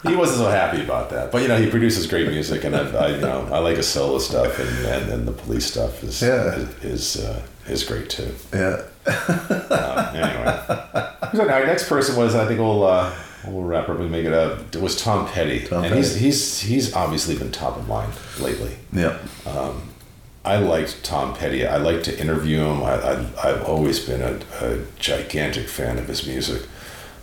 [0.08, 1.32] he wasn't so happy about that.
[1.32, 3.88] But you know, he produces great music, and I, I you know I like his
[3.88, 6.56] solo stuff, and and, and the police stuff is Yeah.
[6.84, 8.34] is is, uh, is great too.
[8.54, 8.84] Yeah.
[9.06, 10.60] Um, anyway,
[11.34, 13.14] so our next person was I think we'll uh,
[13.46, 14.74] we'll wrap up and make it up.
[14.76, 16.26] It was Tom Petty, Tom and he's Petty.
[16.26, 18.78] he's he's obviously been top of mind lately.
[18.92, 19.18] Yeah.
[20.46, 21.68] I liked Tom Petty.
[21.68, 22.82] I like to interview him.
[22.82, 26.62] I, I, I've always been a, a gigantic fan of his music.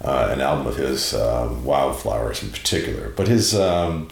[0.02, 4.08] Uh, an album of his, um, Wildflowers in particular, but his um,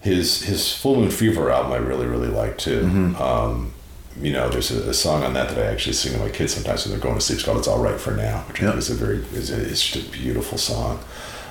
[0.00, 3.14] his his Full Moon Fever album I really really like too.
[3.20, 3.72] Um,
[4.20, 6.54] you know, there's a, a song on that that I actually sing to my kids
[6.54, 7.36] sometimes when they're going to sleep.
[7.36, 9.60] It's called "It's All Right for Now," which I think is a very is a,
[9.60, 11.00] it's just a beautiful song.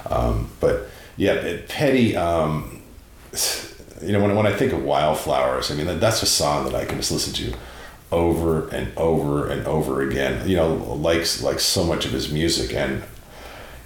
[0.09, 2.15] Um, but yeah, Petty.
[2.15, 2.81] Um,
[4.01, 6.75] you know, when, when I think of Wildflowers, I mean, that, that's a song that
[6.75, 7.57] I can just listen to
[8.11, 10.47] over and over and over again.
[10.47, 13.03] You know, like like so much of his music, and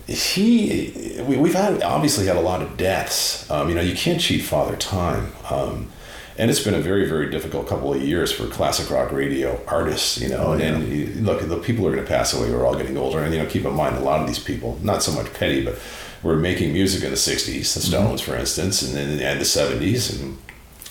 [0.07, 3.49] he we, we've had obviously had a lot of deaths.
[3.49, 5.33] Um, you know, you can't cheat Father Time.
[5.49, 5.91] Um,
[6.39, 10.19] and it's been a very, very difficult couple of years for classic rock radio artists,
[10.21, 10.37] you know.
[10.37, 10.67] Oh, and, yeah.
[10.67, 12.49] and you- look, the people are going to pass away.
[12.49, 14.79] We're all getting older, and you know, keep in mind a lot of these people,
[14.81, 15.77] not so much Petty, but
[16.23, 18.31] were making music in the '60s, the Stones, mm-hmm.
[18.31, 20.37] for instance, and then and the '70s, and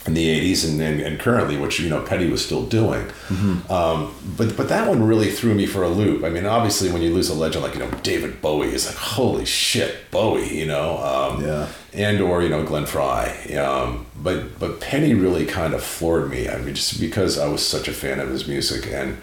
[0.07, 3.05] in the 80s and, and, and currently which you know petty was still doing.
[3.69, 6.23] Um, but but that one really threw me for a loop.
[6.23, 8.95] I mean obviously when you lose a legend like you know david bowie is like
[8.95, 10.97] holy shit bowie you know?
[10.97, 11.67] Um, Yeah.
[11.93, 13.55] and or you know glenn Frey.
[13.57, 16.47] Um, but but Petty really kind of floored me.
[16.49, 19.17] I mean just because i was such a fan of his music and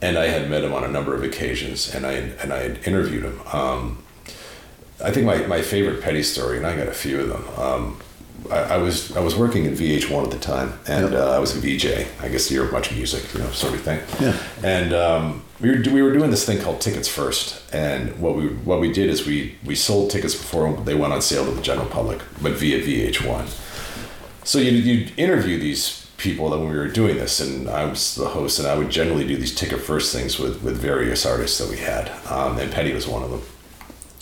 [0.00, 2.86] and i had met him on a number of occasions and i and i had
[2.86, 3.40] interviewed him.
[3.52, 4.02] Um,
[5.02, 7.44] I think my, my favorite petty story, and I got a few of them.
[8.50, 11.20] I, I was I was working at VH1 at the time, and Yep.
[11.20, 12.06] uh, I was a VJ.
[12.22, 14.00] I guess you're MuchMusic, you know, sort of thing.
[14.20, 14.36] Yeah.
[14.62, 18.48] And um, we were we were doing this thing called tickets first, and what we
[18.48, 21.62] what we did is we we sold tickets before they went on sale to the
[21.62, 23.48] general public, but via VH1.
[24.44, 28.14] So you you interview these people that when we were doing this, and I was
[28.14, 31.58] the host, and I would generally do these ticket first things with with various artists
[31.58, 33.42] that we had, um, and Petty was one of them.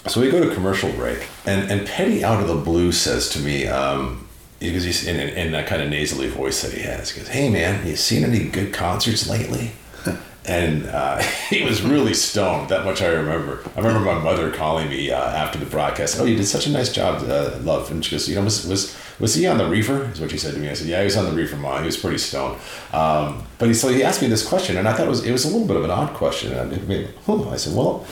[0.08, 3.40] So we go to commercial break, and, and Petty out of the blue says to
[3.40, 4.28] me, um,
[4.60, 7.28] because he's in, in, in that kind of nasally voice that he has, he goes,
[7.28, 9.72] "Hey man, you seen any good concerts lately?"
[10.46, 11.18] and uh,
[11.50, 12.68] he was really stoned.
[12.68, 13.68] That much I remember.
[13.74, 16.20] I remember my mother calling me uh, after the broadcast.
[16.20, 17.90] Oh, you did such a nice job, uh, love.
[17.90, 20.04] And she goes, you know, was was was he on the reefer?
[20.12, 20.68] Is what she said to me.
[20.68, 21.80] I said, yeah, he was on the reefer, mom.
[21.80, 22.60] He was pretty stoned.
[22.92, 25.32] Um, but he so he asked me this question, and I thought it was it
[25.32, 26.52] was a little bit of an odd question.
[26.52, 27.08] And I, mean.
[27.28, 28.06] I said, well,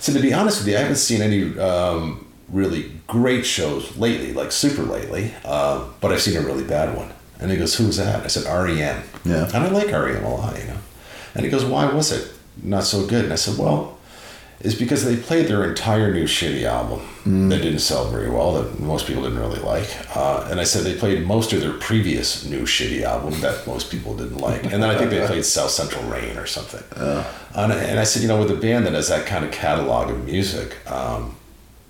[0.00, 1.58] so to be honest with you, I haven't seen any.
[1.58, 6.96] Um, really great shows lately, like super lately, uh, but I've seen a really bad
[6.96, 7.12] one.
[7.38, 8.24] And he goes, Who's that?
[8.24, 9.02] I said, REM.
[9.24, 9.46] Yeah.
[9.54, 10.76] And I like REM a lot, you know.
[11.34, 12.32] And he goes, Why was it
[12.62, 13.24] not so good?
[13.24, 13.98] And I said, Well,
[14.62, 17.48] it's because they played their entire new shitty album mm.
[17.48, 19.88] that didn't sell very well, that most people didn't really like.
[20.14, 23.90] Uh, and I said they played most of their previous new shitty album that most
[23.90, 24.64] people didn't like.
[24.64, 26.82] And then I think they played South Central Rain or something.
[26.94, 27.24] Uh.
[27.54, 30.10] And, and, I said, you know, with a band that has that kind of catalog
[30.10, 31.36] of music, um,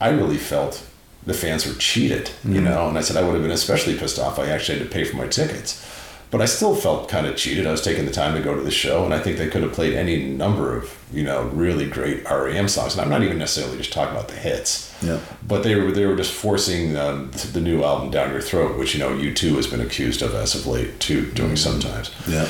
[0.00, 0.86] I really felt
[1.26, 2.54] the fans were cheated, mm.
[2.54, 2.88] you know.
[2.88, 4.38] And I said I would have been especially pissed off.
[4.38, 5.84] I actually had to pay for my tickets.
[6.30, 7.66] But I still felt kind of cheated.
[7.66, 9.62] I was taking the time to go to the show, and I think they could
[9.62, 12.94] have played any number of you know really great REM songs.
[12.94, 14.94] And I'm not even necessarily just talking about the hits.
[15.02, 15.18] Yeah.
[15.46, 18.94] But they were they were just forcing um, the new album down your throat, which
[18.94, 21.58] you know U2 has been accused of as of late too, doing mm.
[21.58, 22.12] sometimes.
[22.28, 22.48] Yeah.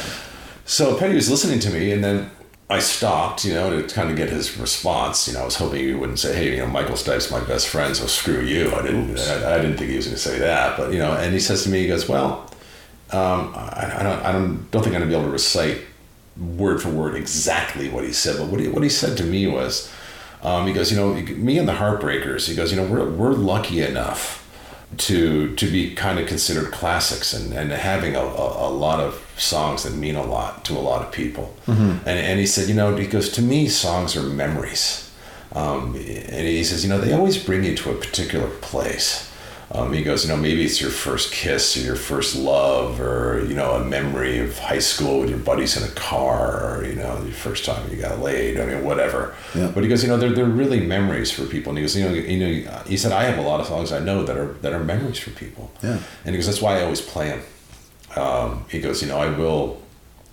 [0.66, 2.30] So Petty was listening to me, and then
[2.70, 5.26] I stopped, you know, to kind of get his response.
[5.26, 7.66] You know, I was hoping he wouldn't say, "Hey, you know, Michael Stipe's my best
[7.68, 9.18] friend, so screw you." I didn't.
[9.18, 11.40] I, I, didn't think he was going to say that, but you know, and he
[11.40, 12.48] says to me, he goes, "Well,
[13.12, 15.82] um, I, I, don't, I don't, don't think I'm gonna be able to recite
[16.36, 19.46] word for word exactly what he said, but what he, what he said to me
[19.46, 19.92] was,
[20.42, 23.32] um, he goes, you know, me and the Heartbreakers, he goes, you know, we're, we're
[23.32, 24.40] lucky enough
[24.96, 29.24] to to be kind of considered classics and, and having a, a, a, lot of
[29.36, 31.54] songs that mean a lot to a lot of people.
[31.66, 32.08] Mm-hmm.
[32.08, 35.10] And, and he said, you know, he goes, to me, songs are memories.
[35.52, 39.29] Um, and he says, you know, they always bring you to a particular place.
[39.72, 43.44] Um, he goes, you know, maybe it's your first kiss or your first love or,
[43.46, 46.96] you know, a memory of high school with your buddies in a car or, you
[46.96, 48.58] know, your first time you got laid.
[48.58, 49.32] I mean, whatever.
[49.54, 49.70] Yeah.
[49.72, 51.70] But he goes, you know, they're, they're really memories for people.
[51.70, 53.92] And he goes, you know, you know, he said, I have a lot of songs
[53.92, 55.70] I know that are, that are memories for people.
[55.84, 56.00] Yeah.
[56.24, 57.42] And he goes, that's why I always play them.
[58.16, 59.80] Um, he goes, you know, I will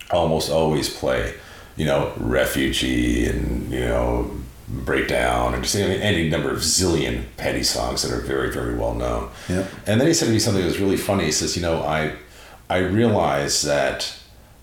[0.10, 1.36] almost always play,
[1.76, 4.32] you know, refugee and, you know,
[4.68, 9.30] breakdown and just any number of zillion petty songs that are very very well known
[9.48, 9.66] yeah.
[9.86, 11.82] and then he said to me something that was really funny he says you know
[11.84, 12.14] i
[12.70, 14.14] i realize that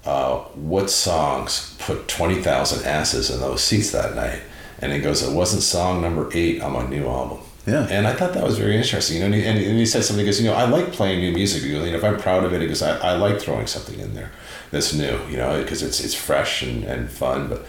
[0.04, 4.42] uh, what songs put 20000 asses in those seats that night
[4.80, 7.86] and he goes it wasn't song number eight on my new album yeah.
[7.90, 9.16] And I thought that was very interesting.
[9.16, 10.24] You know, and he, and he said something.
[10.24, 11.62] He goes, you know, I like playing new music.
[11.62, 14.30] You know, if I'm proud of it, because I, I like throwing something in there
[14.70, 15.18] that's new.
[15.30, 17.48] You know, because it's it's fresh and, and fun.
[17.48, 17.66] But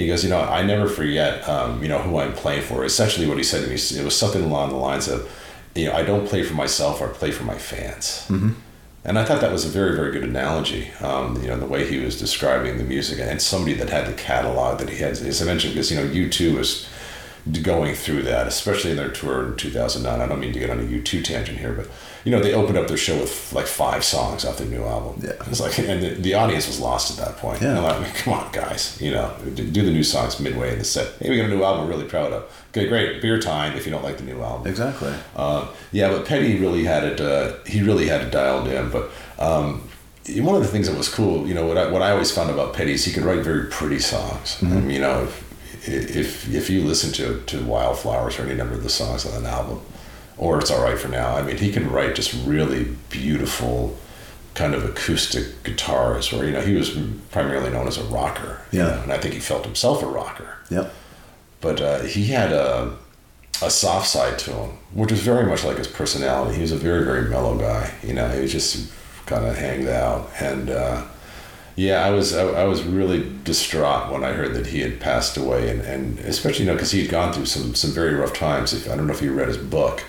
[0.00, 2.84] he goes, you know, I never forget, um, you know, who I'm playing for.
[2.84, 5.30] Essentially, what he said to me, it was something along the lines of,
[5.74, 8.26] you know, I don't play for myself, I play for my fans.
[8.28, 8.50] Mm-hmm.
[9.04, 10.90] And I thought that was a very, very good analogy.
[11.00, 14.12] Um, you know, the way he was describing the music and somebody that had the
[14.12, 15.12] catalog that he had.
[15.12, 16.88] As I mentioned, because you know, U2 was
[17.62, 20.20] going through that, especially in their tour in 2009.
[20.20, 21.88] I don't mean to get on a U2 tangent here, but
[22.28, 25.18] you know, they opened up their show with like five songs off their new album.
[25.24, 25.32] Yeah.
[25.46, 27.62] It's like, and the, the audience was lost at that point.
[27.62, 27.78] Yeah.
[27.78, 30.84] And I'm like, come on, guys, you know, do the new songs midway in the
[30.84, 31.14] set.
[31.22, 32.42] Hey, we got a new album we're really proud of.
[32.72, 33.22] Okay, great.
[33.22, 34.66] Beer time if you don't like the new album.
[34.66, 35.14] Exactly.
[35.34, 38.90] Uh, yeah, but Petty really had it, uh, he really had it dialed in.
[38.90, 39.88] But, um,
[40.28, 42.50] one of the things that was cool, you know, what I, what I always found
[42.50, 44.56] about Petty is he could write very pretty songs.
[44.56, 44.76] Mm-hmm.
[44.76, 48.74] I mean, you know, if, if, if you listen to, to Wildflowers or any number
[48.74, 49.80] of the songs on an album,
[50.38, 51.36] or it's all right for now.
[51.36, 53.96] I mean, he can write just really beautiful
[54.54, 56.96] kind of acoustic guitars where, you know, he was
[57.30, 58.60] primarily known as a rocker.
[58.72, 58.84] Yeah.
[58.84, 60.56] You know, and I think he felt himself a rocker.
[60.70, 60.92] Yep.
[61.60, 62.96] But uh, he had a,
[63.62, 66.56] a soft side to him, which was very much like his personality.
[66.56, 67.92] He was a very, very mellow guy.
[68.02, 68.92] You know, he was just
[69.26, 70.30] kind of hanged out.
[70.40, 71.04] And, uh,
[71.78, 75.36] yeah, I was I, I, was really distraught when I heard that he had passed
[75.36, 78.32] away, and, and especially you know because he had gone through some some very rough
[78.34, 78.72] times.
[78.72, 80.02] If I don't know if you read his book,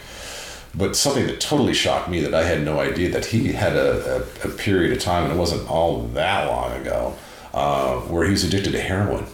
[0.75, 4.23] but something that totally shocked me that I had no idea that he had a,
[4.43, 7.15] a, a period of time, and it wasn't all that long ago,
[7.53, 9.25] uh, where he was addicted to heroin.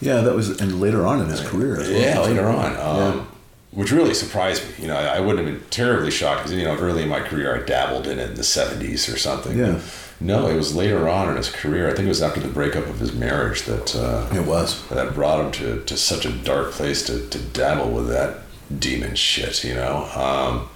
[0.00, 2.00] Yeah, that was and later on in his career as well.
[2.00, 2.76] Yeah, later on.
[2.76, 3.24] Um, yeah.
[3.72, 4.82] Which really surprised me.
[4.82, 7.20] You know, I, I, wouldn't have been terribly shocked because you know early in my
[7.20, 9.58] career I dabbled in it in the '70s or something.
[9.58, 9.80] Yeah.
[10.20, 11.86] No, it was later on in his career.
[11.86, 15.14] I think it was after the breakup of his marriage that uh, it was that
[15.14, 18.38] brought him to, to such a dark place to, to dabble with that
[18.76, 19.62] demon shit.
[19.62, 20.68] You know, um,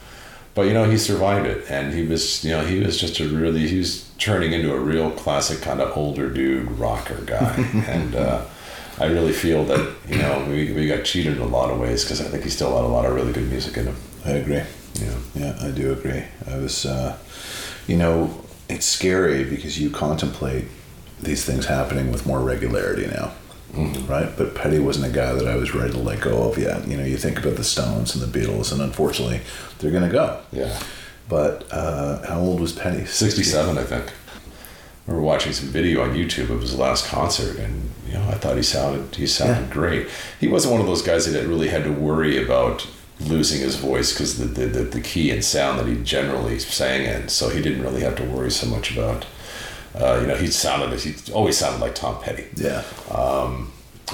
[0.55, 3.29] but you know he survived it and he was you know he was just a
[3.29, 7.57] really he was turning into a real classic kind of older dude rocker guy.
[7.88, 8.45] And uh,
[8.99, 12.05] i really feel that you know we, we got cheated in a lot of ways
[12.05, 13.97] because i think he still had a lot of really good music in him.
[14.25, 14.62] I agree.
[14.95, 15.19] Yeah.
[15.35, 16.25] Yeah i do agree.
[16.47, 17.17] I was uh,
[17.87, 20.67] you know it's scary because you contemplate
[21.21, 23.33] these things happening with more regularity now
[23.74, 24.30] right?
[24.37, 26.87] But Petty wasn't a guy that I was ready to let go of yet.
[26.87, 29.40] You know, you think about the Stones and the Beatles, and unfortunately,
[29.78, 30.40] they're going to go.
[30.52, 30.78] Yeah.
[31.28, 33.06] But uh, how old was Petty?
[33.06, 34.06] 67, I think.
[34.08, 38.35] I remember watching some video on YouTube of his last concert, and you know, I
[38.35, 39.72] thought he sounded he sounded Yeah.
[39.72, 40.08] great.
[40.38, 42.87] He wasn't one of those guys that really had to worry about
[43.20, 47.04] losing his voice because the, the, the the key and sound that he generally sang
[47.04, 49.24] in, so he didn't really have to worry so much about.
[49.94, 52.46] Uh, you know, he sounded he always sounded like Tom Petty.
[52.57, 52.83] Yeah.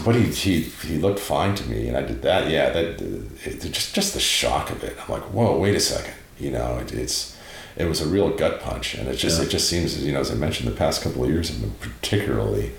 [0.04, 2.48] But he, he he looked fine to me, and I did that.
[2.50, 3.00] Yeah, that
[3.44, 4.96] it, just just the shock of it.
[5.02, 6.14] I'm like, whoa, wait a second.
[6.38, 7.36] You know, it, it's
[7.76, 9.46] it was a real gut punch, and it just Yeah.
[9.46, 11.72] it just seems you know as I mentioned, the past couple of years have been
[11.80, 12.72] particularly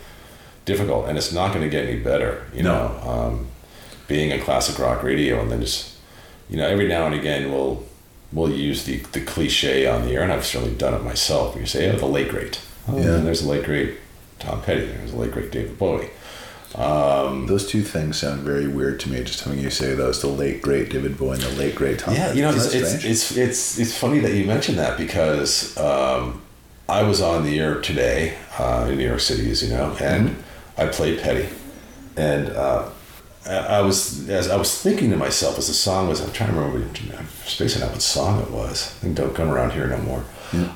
[0.63, 2.45] difficult, and it's not going to get any better.
[2.53, 2.73] You No.
[3.03, 3.47] know, um,
[4.07, 5.95] being a classic rock radio, and then just
[6.49, 7.83] you know every now and again we'll
[8.31, 11.57] we'll use the the cliche on the air, and I've certainly done it myself.
[11.57, 12.62] You say, oh, the late great.
[12.91, 13.15] Oh, Yeah.
[13.15, 13.95] and there's the late great
[14.39, 14.86] Tom Petty.
[14.86, 16.10] There's the late great David Bowie.
[16.75, 19.23] Those two things sound very weird to me.
[19.23, 22.13] Just having you say those, the late great David Bowie and the late great Tom.
[22.13, 26.41] Yeah, you know, it's it's, it's it's it's funny that you mentioned that because um,
[26.88, 30.36] I was on the air today uh, in New York City, as you know, and
[30.78, 31.49] I played Petty,
[32.15, 32.89] and uh,
[33.47, 36.52] I I was as I was thinking to myself as the song was, I'm trying
[36.54, 36.86] to remember,
[37.17, 38.95] I'm spacing out what song it was.
[38.97, 40.23] I think "Don't Come Around Here No More,"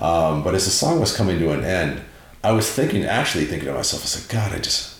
[0.02, 2.02] um, but as the song was coming to an end,
[2.44, 5.00] I was thinking, actually thinking to myself, I was like, God, I just,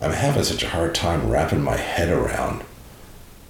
[0.00, 2.62] I'm having such a hard time wrapping my head around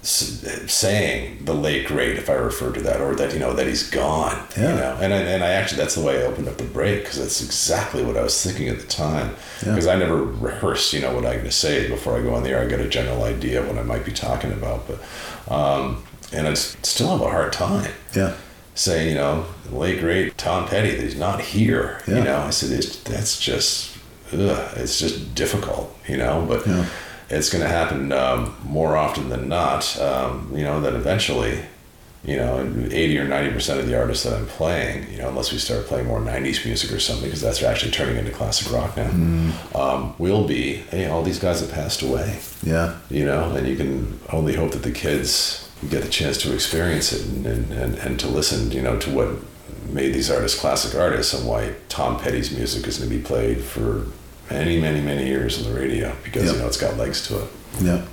[0.06, 3.88] saying the late great if I refer to that or that you know that he's
[3.88, 4.70] gone Yeah.
[4.70, 7.00] you know and I, and I actually that's the way I opened up the break
[7.04, 9.34] because that's exactly what I was thinking at the time
[9.64, 9.70] Yeah.
[9.70, 12.42] because I never rehearse you know what I'm going to say before I go on
[12.42, 14.98] the air I get a general idea of what I might be talking about but
[15.50, 18.34] um, and i still have a hard time yeah.
[18.74, 22.18] Saying you know the late great Tom Petty that he's not here Yeah.
[22.18, 23.96] you know I said it's, that's just
[24.32, 26.86] ugh, it's just difficult you know but Yeah.
[27.30, 29.98] it's going to happen um, more often than not.
[30.00, 31.58] Um, you know that eventually,
[32.24, 32.60] you know,
[32.90, 35.86] eighty or ninety percent of the artists that I'm playing, you know, unless we start
[35.86, 39.10] playing more '90s music or something, because that's actually turning into classic rock now,
[39.74, 42.38] um, will be hey, all these guys have passed away.
[42.62, 42.96] Yeah.
[43.10, 47.12] You know, and you can only hope that the kids get a chance to experience
[47.12, 49.28] it and, and, and, and to listen, you know, to what
[49.92, 53.62] made these artists classic artists and why Tom Petty's music is going to be played
[53.62, 54.06] for
[54.50, 56.52] many, many, many years on the radio because, Yeah.
[56.52, 57.48] you know, it's got legs to it.
[57.80, 58.04] Yeah.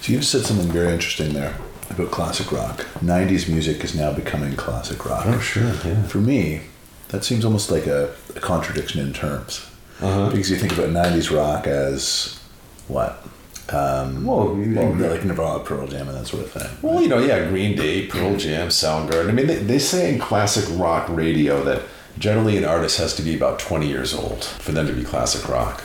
[0.00, 1.56] So you said something very interesting there
[1.90, 2.86] about classic rock.
[3.00, 5.24] 90s music is now becoming classic rock.
[5.26, 6.02] Oh, sure, yeah.
[6.04, 6.62] For me,
[7.08, 9.66] that seems almost like a, a contradiction in terms.
[10.00, 10.30] Uh-huh.
[10.30, 12.40] Because you think about 90s rock as
[12.88, 13.22] what?
[13.72, 16.68] Um, Well, you- well, like Nirvana, Pearl Jam, and that sort of thing.
[16.82, 19.28] Well, you know, yeah, Green Day, Pearl Jam, Soundgarden.
[19.28, 21.82] I mean, they, they say in classic rock radio that
[22.18, 25.48] generally an artist has to be about 20 years old for them to be classic
[25.48, 25.84] rock.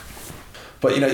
[0.79, 1.07] But you know,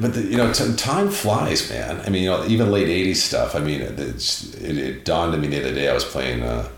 [0.00, 2.00] but the, you know, t- time flies, man.
[2.04, 3.54] I mean, you know, even late '80s stuff.
[3.54, 5.88] I mean, it's, it, it dawned on me the other day.
[5.88, 6.68] I was playing uh,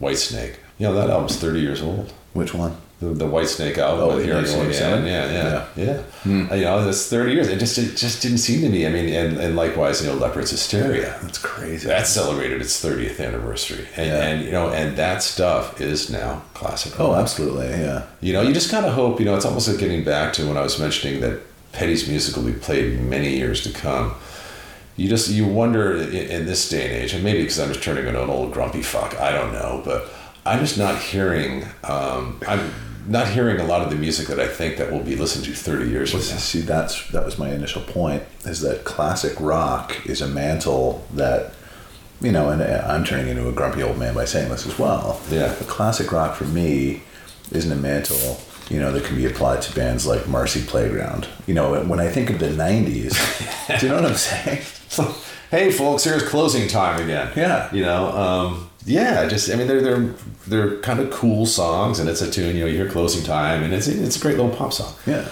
[0.00, 0.54] Whitesnake.
[0.78, 2.12] You know, that album's 30 years old.
[2.32, 2.76] Which one?
[3.00, 5.04] The, the Whitesnake album Oh, with Go 1987?
[5.04, 5.06] Again.
[5.06, 6.54] Yeah, yeah, yeah.
[6.56, 7.46] You know, that's 30 years.
[7.46, 8.86] It just it just didn't seem to me.
[8.86, 11.86] I mean, and, and likewise, you know, Leppard's Hysteria That's crazy.
[11.86, 14.26] that celebrated its 30th anniversary and, Yeah.
[14.26, 17.68] and you know and that stuff is now classic oh, absolutely.
[17.68, 18.02] Yeah.
[18.20, 20.46] you know you just kind of hope you know it's almost like getting back to
[20.48, 21.38] when i was mentioning that
[21.72, 24.12] petty's music will be played many years to come
[24.96, 27.82] you just you wonder in, in this day and age and maybe because i'm just
[27.82, 30.08] turning into an old grumpy fuck i don't know but
[30.44, 32.72] i'm just not hearing um, i'm
[33.08, 35.52] not hearing a lot of the music that i think that will be listened to
[35.52, 38.22] 30 years from Well, see, that's that was my initial point.
[38.44, 41.52] Is that classic rock is a mantle that,
[42.20, 45.20] you know, and I'm turning into a grumpy old man by saying this as well.
[45.30, 45.54] Yeah.
[45.58, 47.02] But classic rock for me
[47.52, 51.28] isn't a mantle, you know, that can be applied to bands like Marcy Playground.
[51.46, 53.14] You know, when I think of the '90s,
[53.80, 54.62] do you know what I'm saying?
[55.50, 57.72] hey folks here's closing time again Yeah.
[57.74, 60.14] you know um, yeah just i mean they're they're
[60.46, 63.62] they're kind of cool songs and it's a tune you know you hear closing time
[63.62, 64.92] and it's it's a great little pop song.
[65.06, 65.28] Yeah.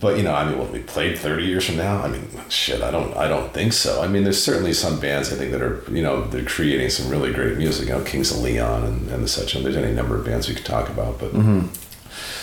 [0.00, 2.02] but you know i mean will we played 30 years from now?
[2.02, 4.02] I mean shit i don't i don't think so.
[4.02, 7.10] I mean there's certainly some bands i think that are you know they're creating some
[7.10, 9.92] really great music you know kings of leon and, and the such and there's any
[9.92, 11.66] number of bands we could talk about but mm-hmm.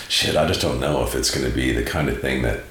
[0.10, 2.62] shit i just don't know if it's going to be the kind of thing that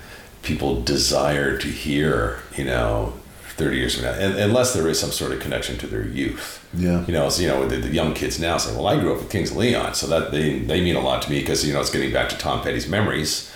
[0.42, 3.12] people desire to hear you know
[3.56, 6.66] 30 years from now and, unless there is some sort of connection to their youth
[6.74, 7.04] Yeah.
[7.06, 9.18] you know so, you know the, the young kids now say well i grew up
[9.20, 11.72] with kings of leon so that they, they mean a lot to me because you
[11.72, 13.50] know it's getting back to tom petty's memories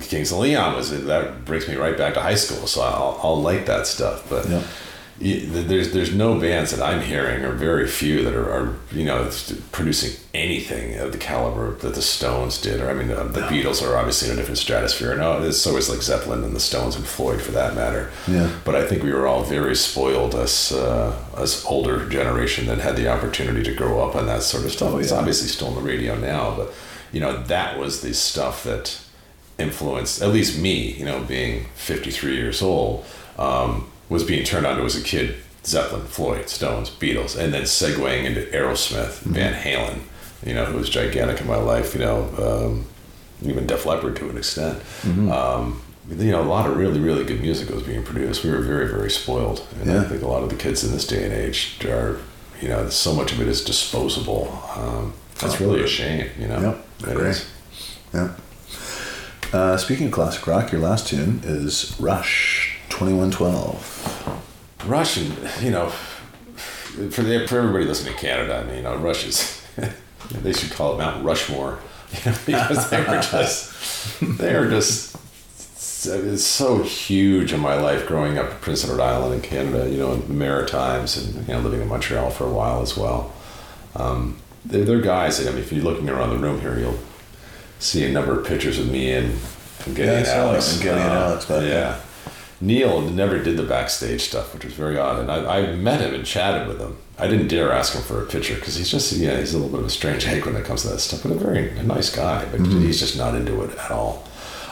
[0.00, 3.40] Kings of Leon was that brings me right back to high school, so I'll, I'll
[3.42, 4.26] like that stuff.
[4.28, 4.62] But Yeah.
[5.18, 9.30] There's there's no bands that I'm hearing, or very few that are, are you know
[9.72, 13.82] producing anything of the caliber that the Stones did, or I mean the, the Beatles
[13.82, 15.16] are obviously in a different stratosphere.
[15.16, 18.10] No, it's always like Zeppelin and the Stones and Floyd for that matter.
[18.28, 18.50] Yeah.
[18.64, 22.96] But I think we were all very spoiled as uh, as older generation that had
[22.96, 24.92] the opportunity to grow up on that sort of stuff.
[24.92, 26.74] Oh, It's obviously still on the radio now, but
[27.10, 29.00] you know that was the stuff that
[29.58, 30.92] influenced at least me.
[30.92, 33.06] You know, being 53 years old,
[33.38, 35.36] um, was being turned on to as a kid.
[35.64, 39.98] Zeppelin, Floyd, Stones, Beatles, and then segueing into Aerosmith, Van Halen.
[40.46, 41.92] You know, who was gigantic in my life.
[41.94, 42.86] You know, um,
[43.42, 44.80] even Def Leppard to an extent.
[45.04, 48.44] Um, you know, a lot of really, really good music was being produced.
[48.44, 50.02] We were very, very spoiled, and Yeah.
[50.02, 52.20] I think a lot of the kids in this day and age are,
[52.60, 54.62] you know, so much of it is disposable.
[54.76, 56.28] Um, that's really a shame.
[56.38, 56.60] You know,
[57.00, 57.44] Yep, It is.
[58.14, 58.28] Yeah.
[59.52, 62.55] Uh, speaking of classic rock, your last tune is Rush
[62.96, 64.84] 2112.
[64.86, 65.32] Russian,
[65.62, 65.88] you know,
[67.10, 69.62] for the, for everybody listening to Canada, I mean, you know, Rush is
[70.42, 71.78] they should call it Mount Rushmore,
[72.24, 75.14] you know, because they were just they are just
[76.08, 79.98] it's so huge in my life growing up in Prince Edward Island in Canada, you
[79.98, 83.32] know, in the Maritimes, and you know, living in Montreal for a while as well.
[83.94, 85.38] Um, they're, they're guys.
[85.38, 86.98] That, I mean, if you're looking around the room here, you'll
[87.78, 89.36] see a number of pictures of me and,
[89.84, 90.80] and Geddy Yeah, and Alex.
[90.80, 91.66] and and Uh, Alex then.
[91.66, 92.00] yeah.
[92.60, 95.20] Neil never did the backstage stuff, which was very odd.
[95.20, 96.96] And I, I met him and chatted with him.
[97.18, 99.70] I didn't dare ask him for a picture because he's just, yeah, he's a little
[99.70, 101.82] bit of a strange egg when it comes to that stuff, but a very a
[101.82, 104.24] nice guy, but he's just not into it at all.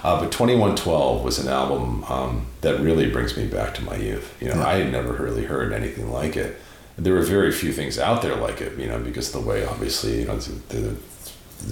[0.03, 4.37] Uh, but 2112 was an album um, that really brings me back to my youth.
[4.41, 6.59] You know, I had never really heard anything like it.
[6.97, 10.21] There were very few things out there like it, you know, because the way, obviously,
[10.21, 10.95] you know, it's, the,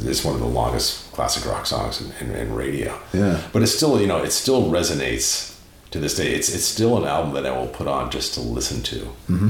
[0.04, 2.98] it's one of the longest classic rock songs in, in, in radio.
[3.12, 3.40] Yeah.
[3.52, 5.52] But it's still, you know, it still resonates
[5.92, 6.32] to this day.
[6.32, 8.96] It's it's still an album that I will put on just to listen to.
[8.96, 9.48] Mm-hmm.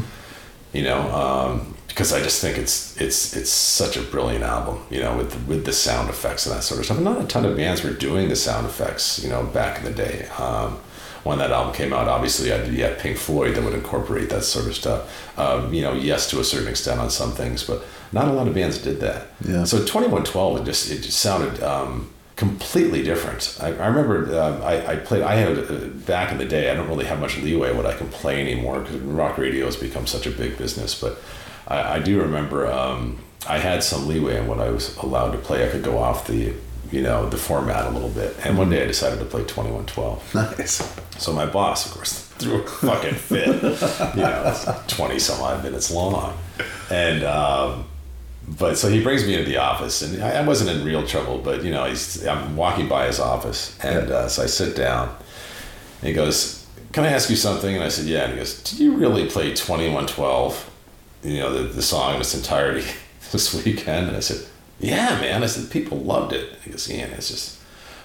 [0.72, 4.84] You know, um, because I just think it's it's it's such a brilliant album.
[4.90, 6.98] You know, with with the sound effects and that sort of stuff.
[6.98, 9.22] And not a ton of bands were doing the sound effects.
[9.22, 10.28] You know, back in the day.
[10.38, 10.78] Um,
[11.24, 14.42] when that album came out, obviously, I you had Pink Floyd that would incorporate that
[14.42, 15.38] sort of stuff.
[15.38, 18.48] Um, you know, yes, to a certain extent on some things, but not a lot
[18.48, 19.28] of bands did that.
[19.46, 19.62] Yeah.
[19.62, 22.10] So 2112, it just it just sounded um,
[22.42, 23.56] completely different.
[23.60, 25.22] I, I remember uh, I, I played.
[25.22, 26.72] I had uh, back in the day.
[26.72, 29.76] I don't really have much leeway what I can play anymore because rock radio has
[29.76, 31.00] become such a big business.
[31.00, 31.20] But
[31.68, 35.38] I, I do remember um, I had some leeway in what I was allowed to
[35.38, 35.64] play.
[35.64, 36.52] I could go off the
[36.90, 38.36] you know the format a little bit.
[38.44, 40.34] And one day I decided to play 2112.
[40.58, 40.82] Nice.
[41.18, 43.46] So my boss, of course, threw a fucking fit.
[44.16, 46.36] you know, it's twenty some odd minutes long,
[46.90, 47.84] and um,
[48.48, 51.38] but so he brings me into the office, and I, I wasn't in real trouble,
[51.38, 55.08] but you know, he's I'm walking by his office, and uh, so I sit down,
[56.00, 58.62] and he goes, "Can I ask you something?" And I said, "Yeah." And he goes,
[58.62, 60.68] "Did you really play twenty one twelve?
[61.22, 62.86] You know, the the song in its entirety
[63.32, 64.46] this weekend?" And I said,
[64.80, 67.58] "Yeah, man." I said, "People loved it." He goes, "Yeah, it's just."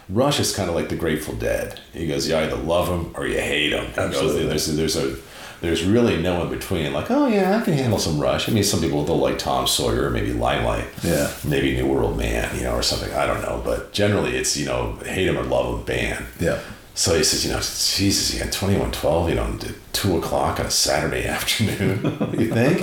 [0.10, 1.82] Rush is kind of like the Grateful Dead.
[1.92, 3.92] He goes, you either love them or you hate them.
[3.98, 4.46] Absolutely.
[4.46, 5.18] There's, there's a,
[5.62, 6.94] there's really no in between.
[6.94, 8.48] Like, oh yeah, I can handle some Rush.
[8.48, 11.32] I mean, some people they'll like Tom Sawyer, maybe Limelight, Yeah.
[11.44, 13.14] maybe New World Man, you know, or something.
[13.14, 16.26] I don't know, but generally it's you know hate him or love him, band.
[16.40, 16.60] Yeah.
[16.96, 20.18] So he says, you know, Jesus, you got twenty one twelve, you know, at two
[20.18, 22.02] o'clock on a Saturday afternoon.
[22.40, 22.82] you think?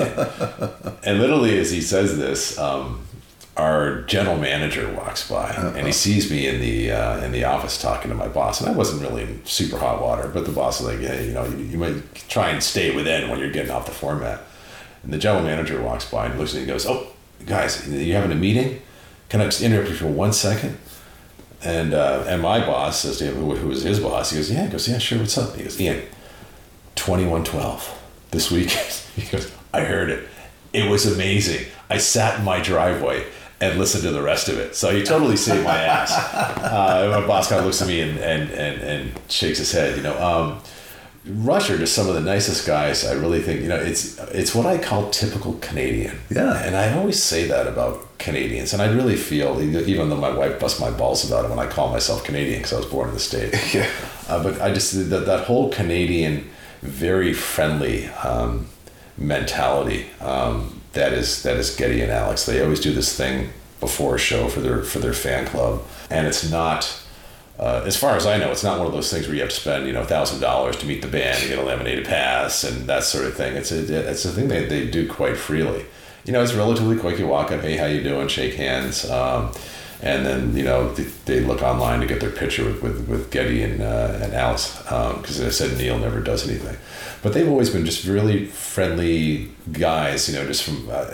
[1.04, 3.00] and literally, as he says this, um,
[3.56, 7.80] our general manager walks by and he sees me in the uh, in the office
[7.80, 10.80] talking to my boss, and I wasn't really in super hot water, but the boss
[10.80, 13.70] was like, hey, you know, you, you might try and stay within when you're getting
[13.70, 14.40] off the format.
[15.04, 17.06] And the general manager walks by and looks at me and goes, oh,
[17.46, 18.80] guys, you having a meeting?
[19.28, 20.78] Can I just interrupt you for one second?
[21.62, 24.50] And uh, and my boss says to him, who, who was his boss, he goes,
[24.50, 25.54] yeah, he goes, yeah, sure, what's up?
[25.54, 26.02] He goes, Ian,
[26.96, 29.00] 2112 this weekend.
[29.14, 30.28] He goes, I heard it.
[30.72, 31.66] It was amazing.
[31.88, 33.24] I sat in my driveway
[33.60, 34.74] and listen to the rest of it.
[34.74, 36.12] So he totally saved my ass.
[36.64, 39.96] Uh, my boss kind of looks at me and, and, and, and shakes his head,
[39.96, 40.18] you know.
[40.20, 40.60] Um,
[41.26, 43.06] Rush are just some of the nicest guys.
[43.06, 46.18] I really think you know it's it's what I call typical Canadian.
[46.30, 46.62] Yeah.
[46.62, 50.60] and I always say that about Canadians, and I really feel even though my wife
[50.60, 53.14] busts my balls about it when I call myself Canadian because I was born in
[53.14, 53.74] the states.
[53.74, 53.88] Yeah.
[54.28, 56.50] Uh, but I just that that whole Canadian,
[56.82, 58.66] very friendly um,
[59.16, 62.46] mentality um, that is that is Geddy and Alex.
[62.46, 63.50] They always do this thing
[63.80, 67.00] before a show for their for their fan club, and it's not.
[67.56, 69.50] Uh, as far as I know, it's not one of those things where you have
[69.50, 72.64] to spend, you know, thousand dollars to meet the band and get a laminated pass
[72.64, 73.54] and that sort of thing.
[73.54, 75.84] It's a it's a thing they, they do quite freely.
[76.24, 77.16] You know, it's relatively quick.
[77.18, 78.26] You walk up, hey, how you doing?
[78.26, 79.08] Shake hands.
[79.08, 79.52] Um,
[80.02, 83.30] and then you know they, they look online to get their picture with with, with
[83.30, 86.76] Geddy and uh, and Alex because um, I said Neil never does anything,
[87.22, 90.28] but they've always been just really friendly guys.
[90.28, 91.04] You know, just from uh,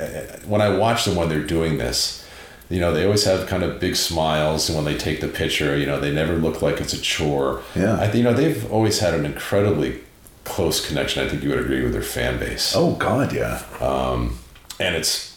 [0.47, 2.19] when I watch them when they're doing this.
[2.69, 5.87] You know, they always have kind of big smiles, when they take the picture, you
[5.87, 7.65] know, they never look like it's a chore.
[7.75, 7.97] Yeah.
[7.97, 9.99] I, you know, they've always had an incredibly
[10.45, 11.25] close connection.
[11.25, 12.75] I think you would agree with their fan base.
[12.77, 13.63] Oh God, yeah.
[13.81, 14.39] Um,
[14.79, 15.35] and it's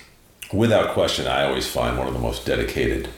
[0.52, 3.10] without question, I always find one of the most dedicated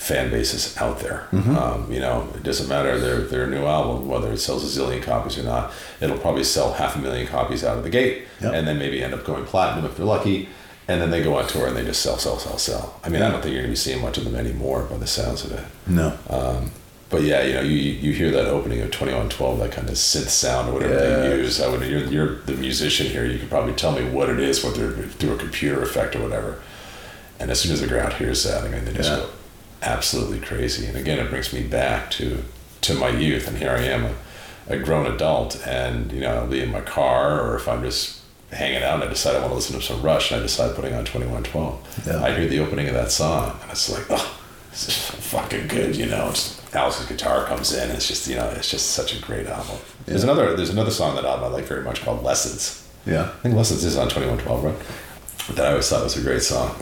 [0.00, 1.28] fan bases out there.
[1.30, 1.56] Mm-hmm.
[1.56, 5.02] Um, you know, it doesn't matter their their new album whether it sells a zillion
[5.02, 5.72] copies or not.
[6.00, 8.54] It'll probably sell half a million copies out of the gate, Yep.
[8.54, 10.48] and then maybe end up going platinum if they're lucky.
[10.88, 12.98] And then they go on tour and they just sell, sell, sell, sell.
[13.04, 14.96] I mean, I don't think you're going to be seeing much of them anymore by
[14.96, 15.64] the sounds of it.
[15.86, 16.18] No.
[16.28, 16.72] Um,
[17.10, 19.88] but yeah, you know, you you hear that opening of Twenty One Twelve, that kind
[19.88, 21.60] of synth sound or whatever they use.
[21.60, 23.24] I would, you're you're the musician here.
[23.26, 26.60] You could probably tell me what it is, whether through a computer effect or whatever.
[27.38, 29.16] And as soon as the crowd hears that, I mean, they just Yeah.
[29.18, 29.28] go
[29.82, 30.86] absolutely crazy.
[30.86, 32.42] And again, it brings me back to
[32.82, 33.46] to my youth.
[33.46, 34.14] And here I am, a,
[34.68, 38.20] a grown adult, and you know, I'll be in my car, or if I'm just
[38.50, 40.74] hanging out and I decide I want to listen to some Rush, and I decide
[40.74, 42.04] putting on Twenty One Twelve.
[42.06, 42.22] Yeah.
[42.22, 45.96] I hear the opening of that song, and it's like, oh, this is fucking good,
[45.96, 46.30] you know.
[46.30, 49.46] It's, Alex's guitar comes in, and it's just, you know, it's just such a great
[49.46, 49.76] album.
[50.06, 52.88] There's another, there's another song on that album I like very much called Lessons.
[53.06, 53.24] Yeah.
[53.24, 55.56] I think Lessons is on Twenty One Twelve, right?
[55.56, 56.76] That I always thought was a great song.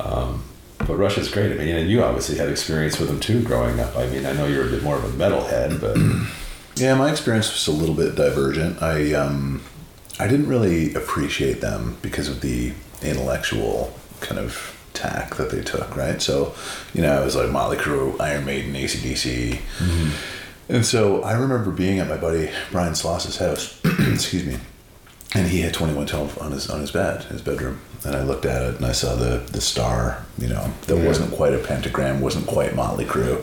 [0.00, 0.44] Um,
[0.86, 1.52] but Rush is great.
[1.52, 3.96] I mean, and you obviously had experience with them too growing up.
[3.96, 5.96] I mean, I know you're a bit more of a metalhead, but
[6.76, 8.82] Yeah, my experience was a little bit divergent.
[8.82, 9.62] I um,
[10.18, 15.96] I didn't really appreciate them because of the intellectual kind of tack that they took,
[15.96, 16.20] right?
[16.20, 16.54] So,
[16.92, 19.60] you know, it was like Motley Crue, Iron Maiden, ACDC.
[20.68, 23.80] And so I remember being at my buddy Brian Sloss's house,
[24.12, 24.56] excuse me,
[25.34, 27.80] and he had 2112 on his on his bed, his bedroom.
[28.06, 31.06] And I looked at it and I saw the the star, you know, that Yeah.
[31.06, 33.42] wasn't quite a pentagram, wasn't quite Motley Crue.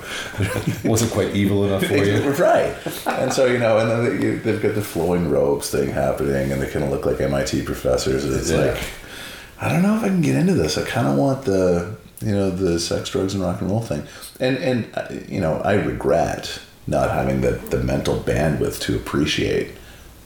[0.86, 2.20] wasn't quite evil enough for you.
[2.40, 2.76] right.
[3.08, 6.52] And so, you know, and then they, you, they've got the flowing robes thing happening
[6.52, 8.24] and they kind of look like MIT professors.
[8.24, 8.58] And it's Yeah.
[8.74, 8.78] like,
[9.60, 10.78] I don't know if I can get into this.
[10.78, 14.04] I kind of want the, you know, the sex, drugs, and rock and roll thing.
[14.40, 19.70] And, and uh, you know, I regret not having the, the mental bandwidth to appreciate,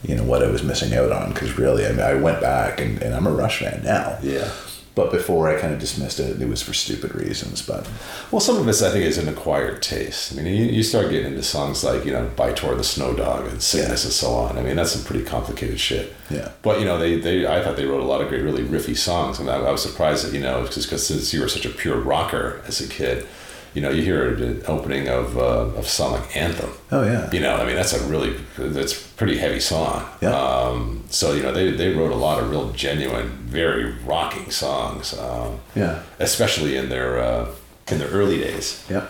[0.07, 1.33] you know, what I was missing out on.
[1.33, 4.17] Because really, I mean, I went back and, and I'm a Rush fan now.
[4.21, 4.51] Yeah.
[4.95, 7.61] But before I kind of dismissed it, it was for stupid reasons.
[7.61, 7.85] But
[8.31, 10.31] Well, some of this I think is an acquired taste.
[10.31, 13.13] I mean, you, you start getting into songs like you know "By Tor the Snow
[13.13, 14.57] Dog" and "Cygnus" and so on.
[14.57, 16.13] I mean, that's some pretty complicated shit.
[16.29, 16.51] Yeah.
[16.61, 18.95] But you know, they, they I thought they wrote a lot of great, really riffy
[18.95, 21.69] songs, and I, I was surprised that you know because since you were such a
[21.69, 23.27] pure rocker as a kid,
[23.75, 27.55] you know, you hear the opening of uh, of like "Anthem." oh yeah, You know,
[27.55, 30.07] I mean, that's a really that's pretty heavy song.
[30.21, 30.31] Yeah.
[30.35, 35.13] Um, so you know, they they wrote a lot of real genuine, very rocking songs.
[35.17, 37.47] Um, yeah, especially in their uh,
[37.91, 38.83] in their early days.
[38.89, 39.05] yeah,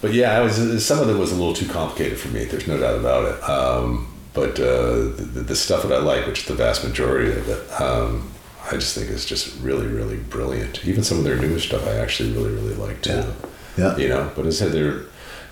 [0.00, 2.44] But yeah, I was some of it was a little too complicated for me.
[2.44, 3.48] There's no doubt about it.
[3.48, 4.92] Um, but uh,
[5.34, 8.30] the, the stuff that I like, which is the vast majority of it, um,
[8.70, 10.84] I just think is just really, really brilliant.
[10.84, 13.12] Even some of their newer stuff, I actually really, really like too.
[13.12, 13.32] Yeah.
[13.76, 13.96] Yeah.
[13.96, 15.02] You know, but as I said, they're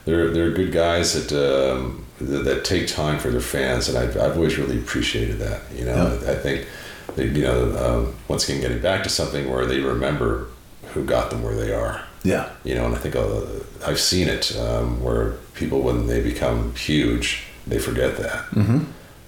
[0.05, 4.17] they're they're good guys that um, that, that take time for their fans, and I've
[4.17, 5.63] I've always really appreciated that.
[5.75, 6.31] You know, Yeah.
[6.31, 6.69] I, I think
[7.17, 10.47] they, you know, um, once again, getting back to something where they remember
[10.93, 13.41] who got them where they are yeah, you know, and I think uh,
[13.87, 18.85] I've seen it um, where people, when they become huge, they forget that, mm-hmm.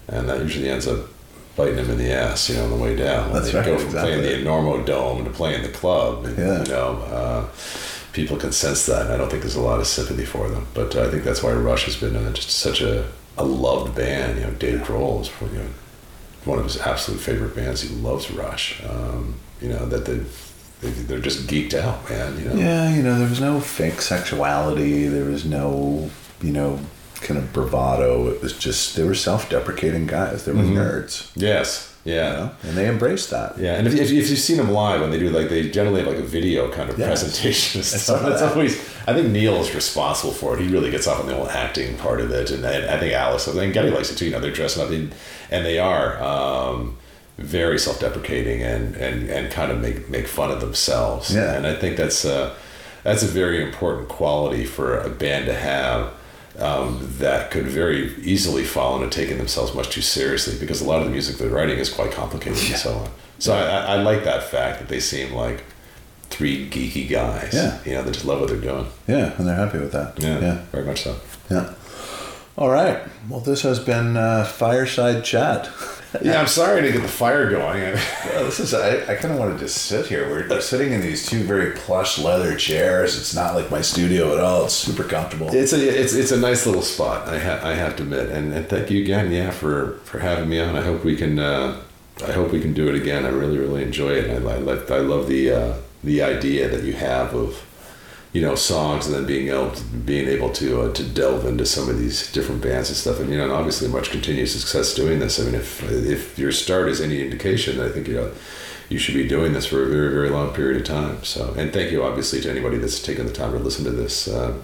[0.09, 0.99] and that usually ends up
[1.57, 3.33] biting them in the ass, you know, on the way down.
[3.33, 4.15] That's they right, go from exactly.
[4.15, 6.63] playing the Enormo Dome to playing the club, and, Yeah.
[6.63, 7.45] you know, uh,
[8.13, 10.67] people can sense that, and I don't think there's a lot of sympathy for them.
[10.75, 14.39] But I think that's why Rush has been uh, just such a, a loved band.
[14.39, 15.69] You know, Dave Grohl is you know,
[16.45, 17.83] one of his absolute favorite bands.
[17.83, 18.83] He loves Rush.
[18.89, 20.21] Um, you know that they
[20.81, 22.39] they're just geeked out, man.
[22.39, 22.55] You know.
[22.57, 25.07] Yeah, you know, there was no fake sexuality.
[25.07, 26.11] There was no,
[26.43, 26.81] you know,
[27.23, 28.29] kind of bravado.
[28.29, 30.45] It was just they were self-deprecating guys.
[30.45, 31.95] They were nerds, Yes.
[32.05, 32.33] you Yeah.
[32.33, 33.59] know, and they embraced that.
[33.59, 36.01] Yeah, and if, if, if you've seen them live, when they do like they generally
[36.03, 37.09] have like a video kind of Yes.
[37.09, 38.21] presentation and I stuff.
[38.21, 38.53] saw It's that.
[38.53, 40.61] always I think Neil is responsible for it.
[40.61, 43.13] He really gets off on the whole acting part of it, and I, I think
[43.15, 44.27] Alex I think Geddy likes it too.
[44.27, 45.13] You know, they're dressing up in,
[45.51, 46.97] and they are um,
[47.39, 51.35] very self-deprecating and, and and kind of make make fun of themselves.
[51.35, 51.55] Yeah.
[51.55, 52.55] and I think that's uh,
[53.03, 56.13] that's a very important quality for a band to have.
[56.59, 60.99] Um, that could very easily fall into taking themselves much too seriously because a lot
[61.01, 63.11] of the music they're writing is quite complicated and so on.
[63.39, 65.65] So I, I- I like that fact that they seem like
[66.29, 67.55] three geeky guys.
[67.55, 67.79] Yeah.
[67.87, 68.87] You know, they just love what they're doing.
[69.09, 70.19] Yeah, and they're happy with that.
[70.19, 70.41] Yeah.
[70.41, 71.17] yeah, Very much so.
[71.51, 71.73] yeah.
[72.59, 73.01] All right.
[73.31, 75.71] Well, this has been uh, fireside chat.
[76.21, 77.83] Yeah, I'm sorry to get the fire going.
[78.33, 80.29] Well, this is I, I kind of want to just sit here.
[80.29, 83.19] We're, we're sitting in these two very plush leather chairs.
[83.19, 84.65] It's not like my studio at all.
[84.65, 85.49] It's super comfortable.
[85.53, 87.29] It's a it's it's a nice little spot.
[87.29, 90.49] I ha- I have to admit, and, and thank you again, yeah, for for having
[90.49, 90.77] me on.
[90.77, 91.81] I hope we can uh,
[92.27, 93.27] I hope we can do it again.
[93.27, 94.31] I really really enjoy it.
[94.31, 97.63] I I, I love the uh, the idea that you have of
[98.33, 101.67] you know songs and then being able to, being able to uh, to delve into
[101.67, 104.95] some of these different bands and stuff and you know and obviously much continued success
[104.95, 108.31] doing this i mean if if your start is any indication i think you know
[108.89, 111.73] you should be doing this for a very very long period of time so and
[111.73, 114.55] thank you obviously to anybody that's taken the time to listen to this uh,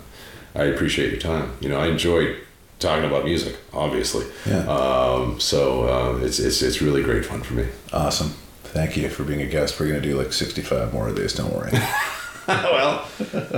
[0.55, 2.35] i appreciate your time you know i enjoy
[2.79, 4.61] talking about music obviously Yeah.
[4.67, 8.31] um, so uh, it's, it's it's really great fun for me Awesome.
[8.65, 9.81] Thank you for being a guest.
[9.81, 11.33] We're gonna do like sixty-five more of these.
[11.33, 11.73] Don't worry.
[12.73, 13.05] well,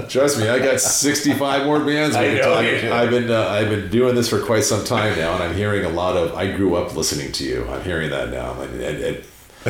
[0.08, 2.16] trust me, I got 65 more bands.
[2.16, 2.64] I know, talk.
[2.64, 2.94] Yeah.
[2.94, 5.84] I've been uh, I've been doing this for quite some time now, and I'm hearing
[5.84, 6.34] a lot of.
[6.34, 7.66] I grew up listening to you.
[7.68, 8.60] I'm hearing that now.
[8.60, 9.24] And, and, and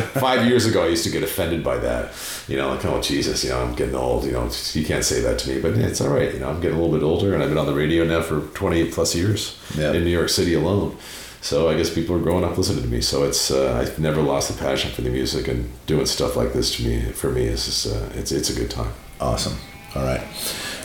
[0.05, 2.13] five years ago, I used to get offended by that.
[2.49, 4.25] You know, like oh Jesus, you know, I'm getting old.
[4.25, 6.33] You know, you can't say that to me, but it's all right.
[6.33, 8.23] You know, I'm getting a little bit older, and I've been on the radio now
[8.23, 9.93] for 28 plus years Yeah.
[9.93, 10.97] in New York City alone.
[11.43, 13.01] So I guess people are growing up listening to me.
[13.01, 16.53] So it's uh, I've never lost the passion for the music, and doing stuff like
[16.53, 18.93] this to me for me is just, uh, it's it's a good time.
[19.21, 19.57] Awesome.
[19.95, 20.23] All right.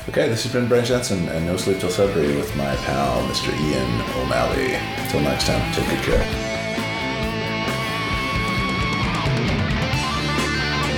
[0.10, 3.50] Okay, this has been Brent Jensen and No Sleep Till Sudbury with my pal, Mr.
[3.50, 4.76] Ian O'Malley.
[5.02, 6.56] Until next time, take good care.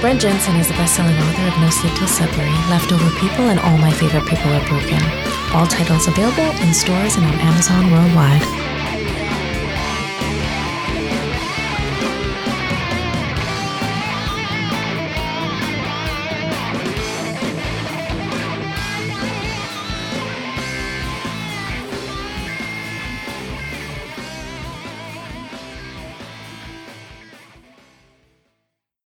[0.01, 3.77] Brent Jensen is the best-selling author of No Sleep Till Sudbury, Leftover People, and All
[3.77, 5.01] My Favorite People Are Broken.
[5.53, 8.66] All titles available in stores and on Amazon worldwide.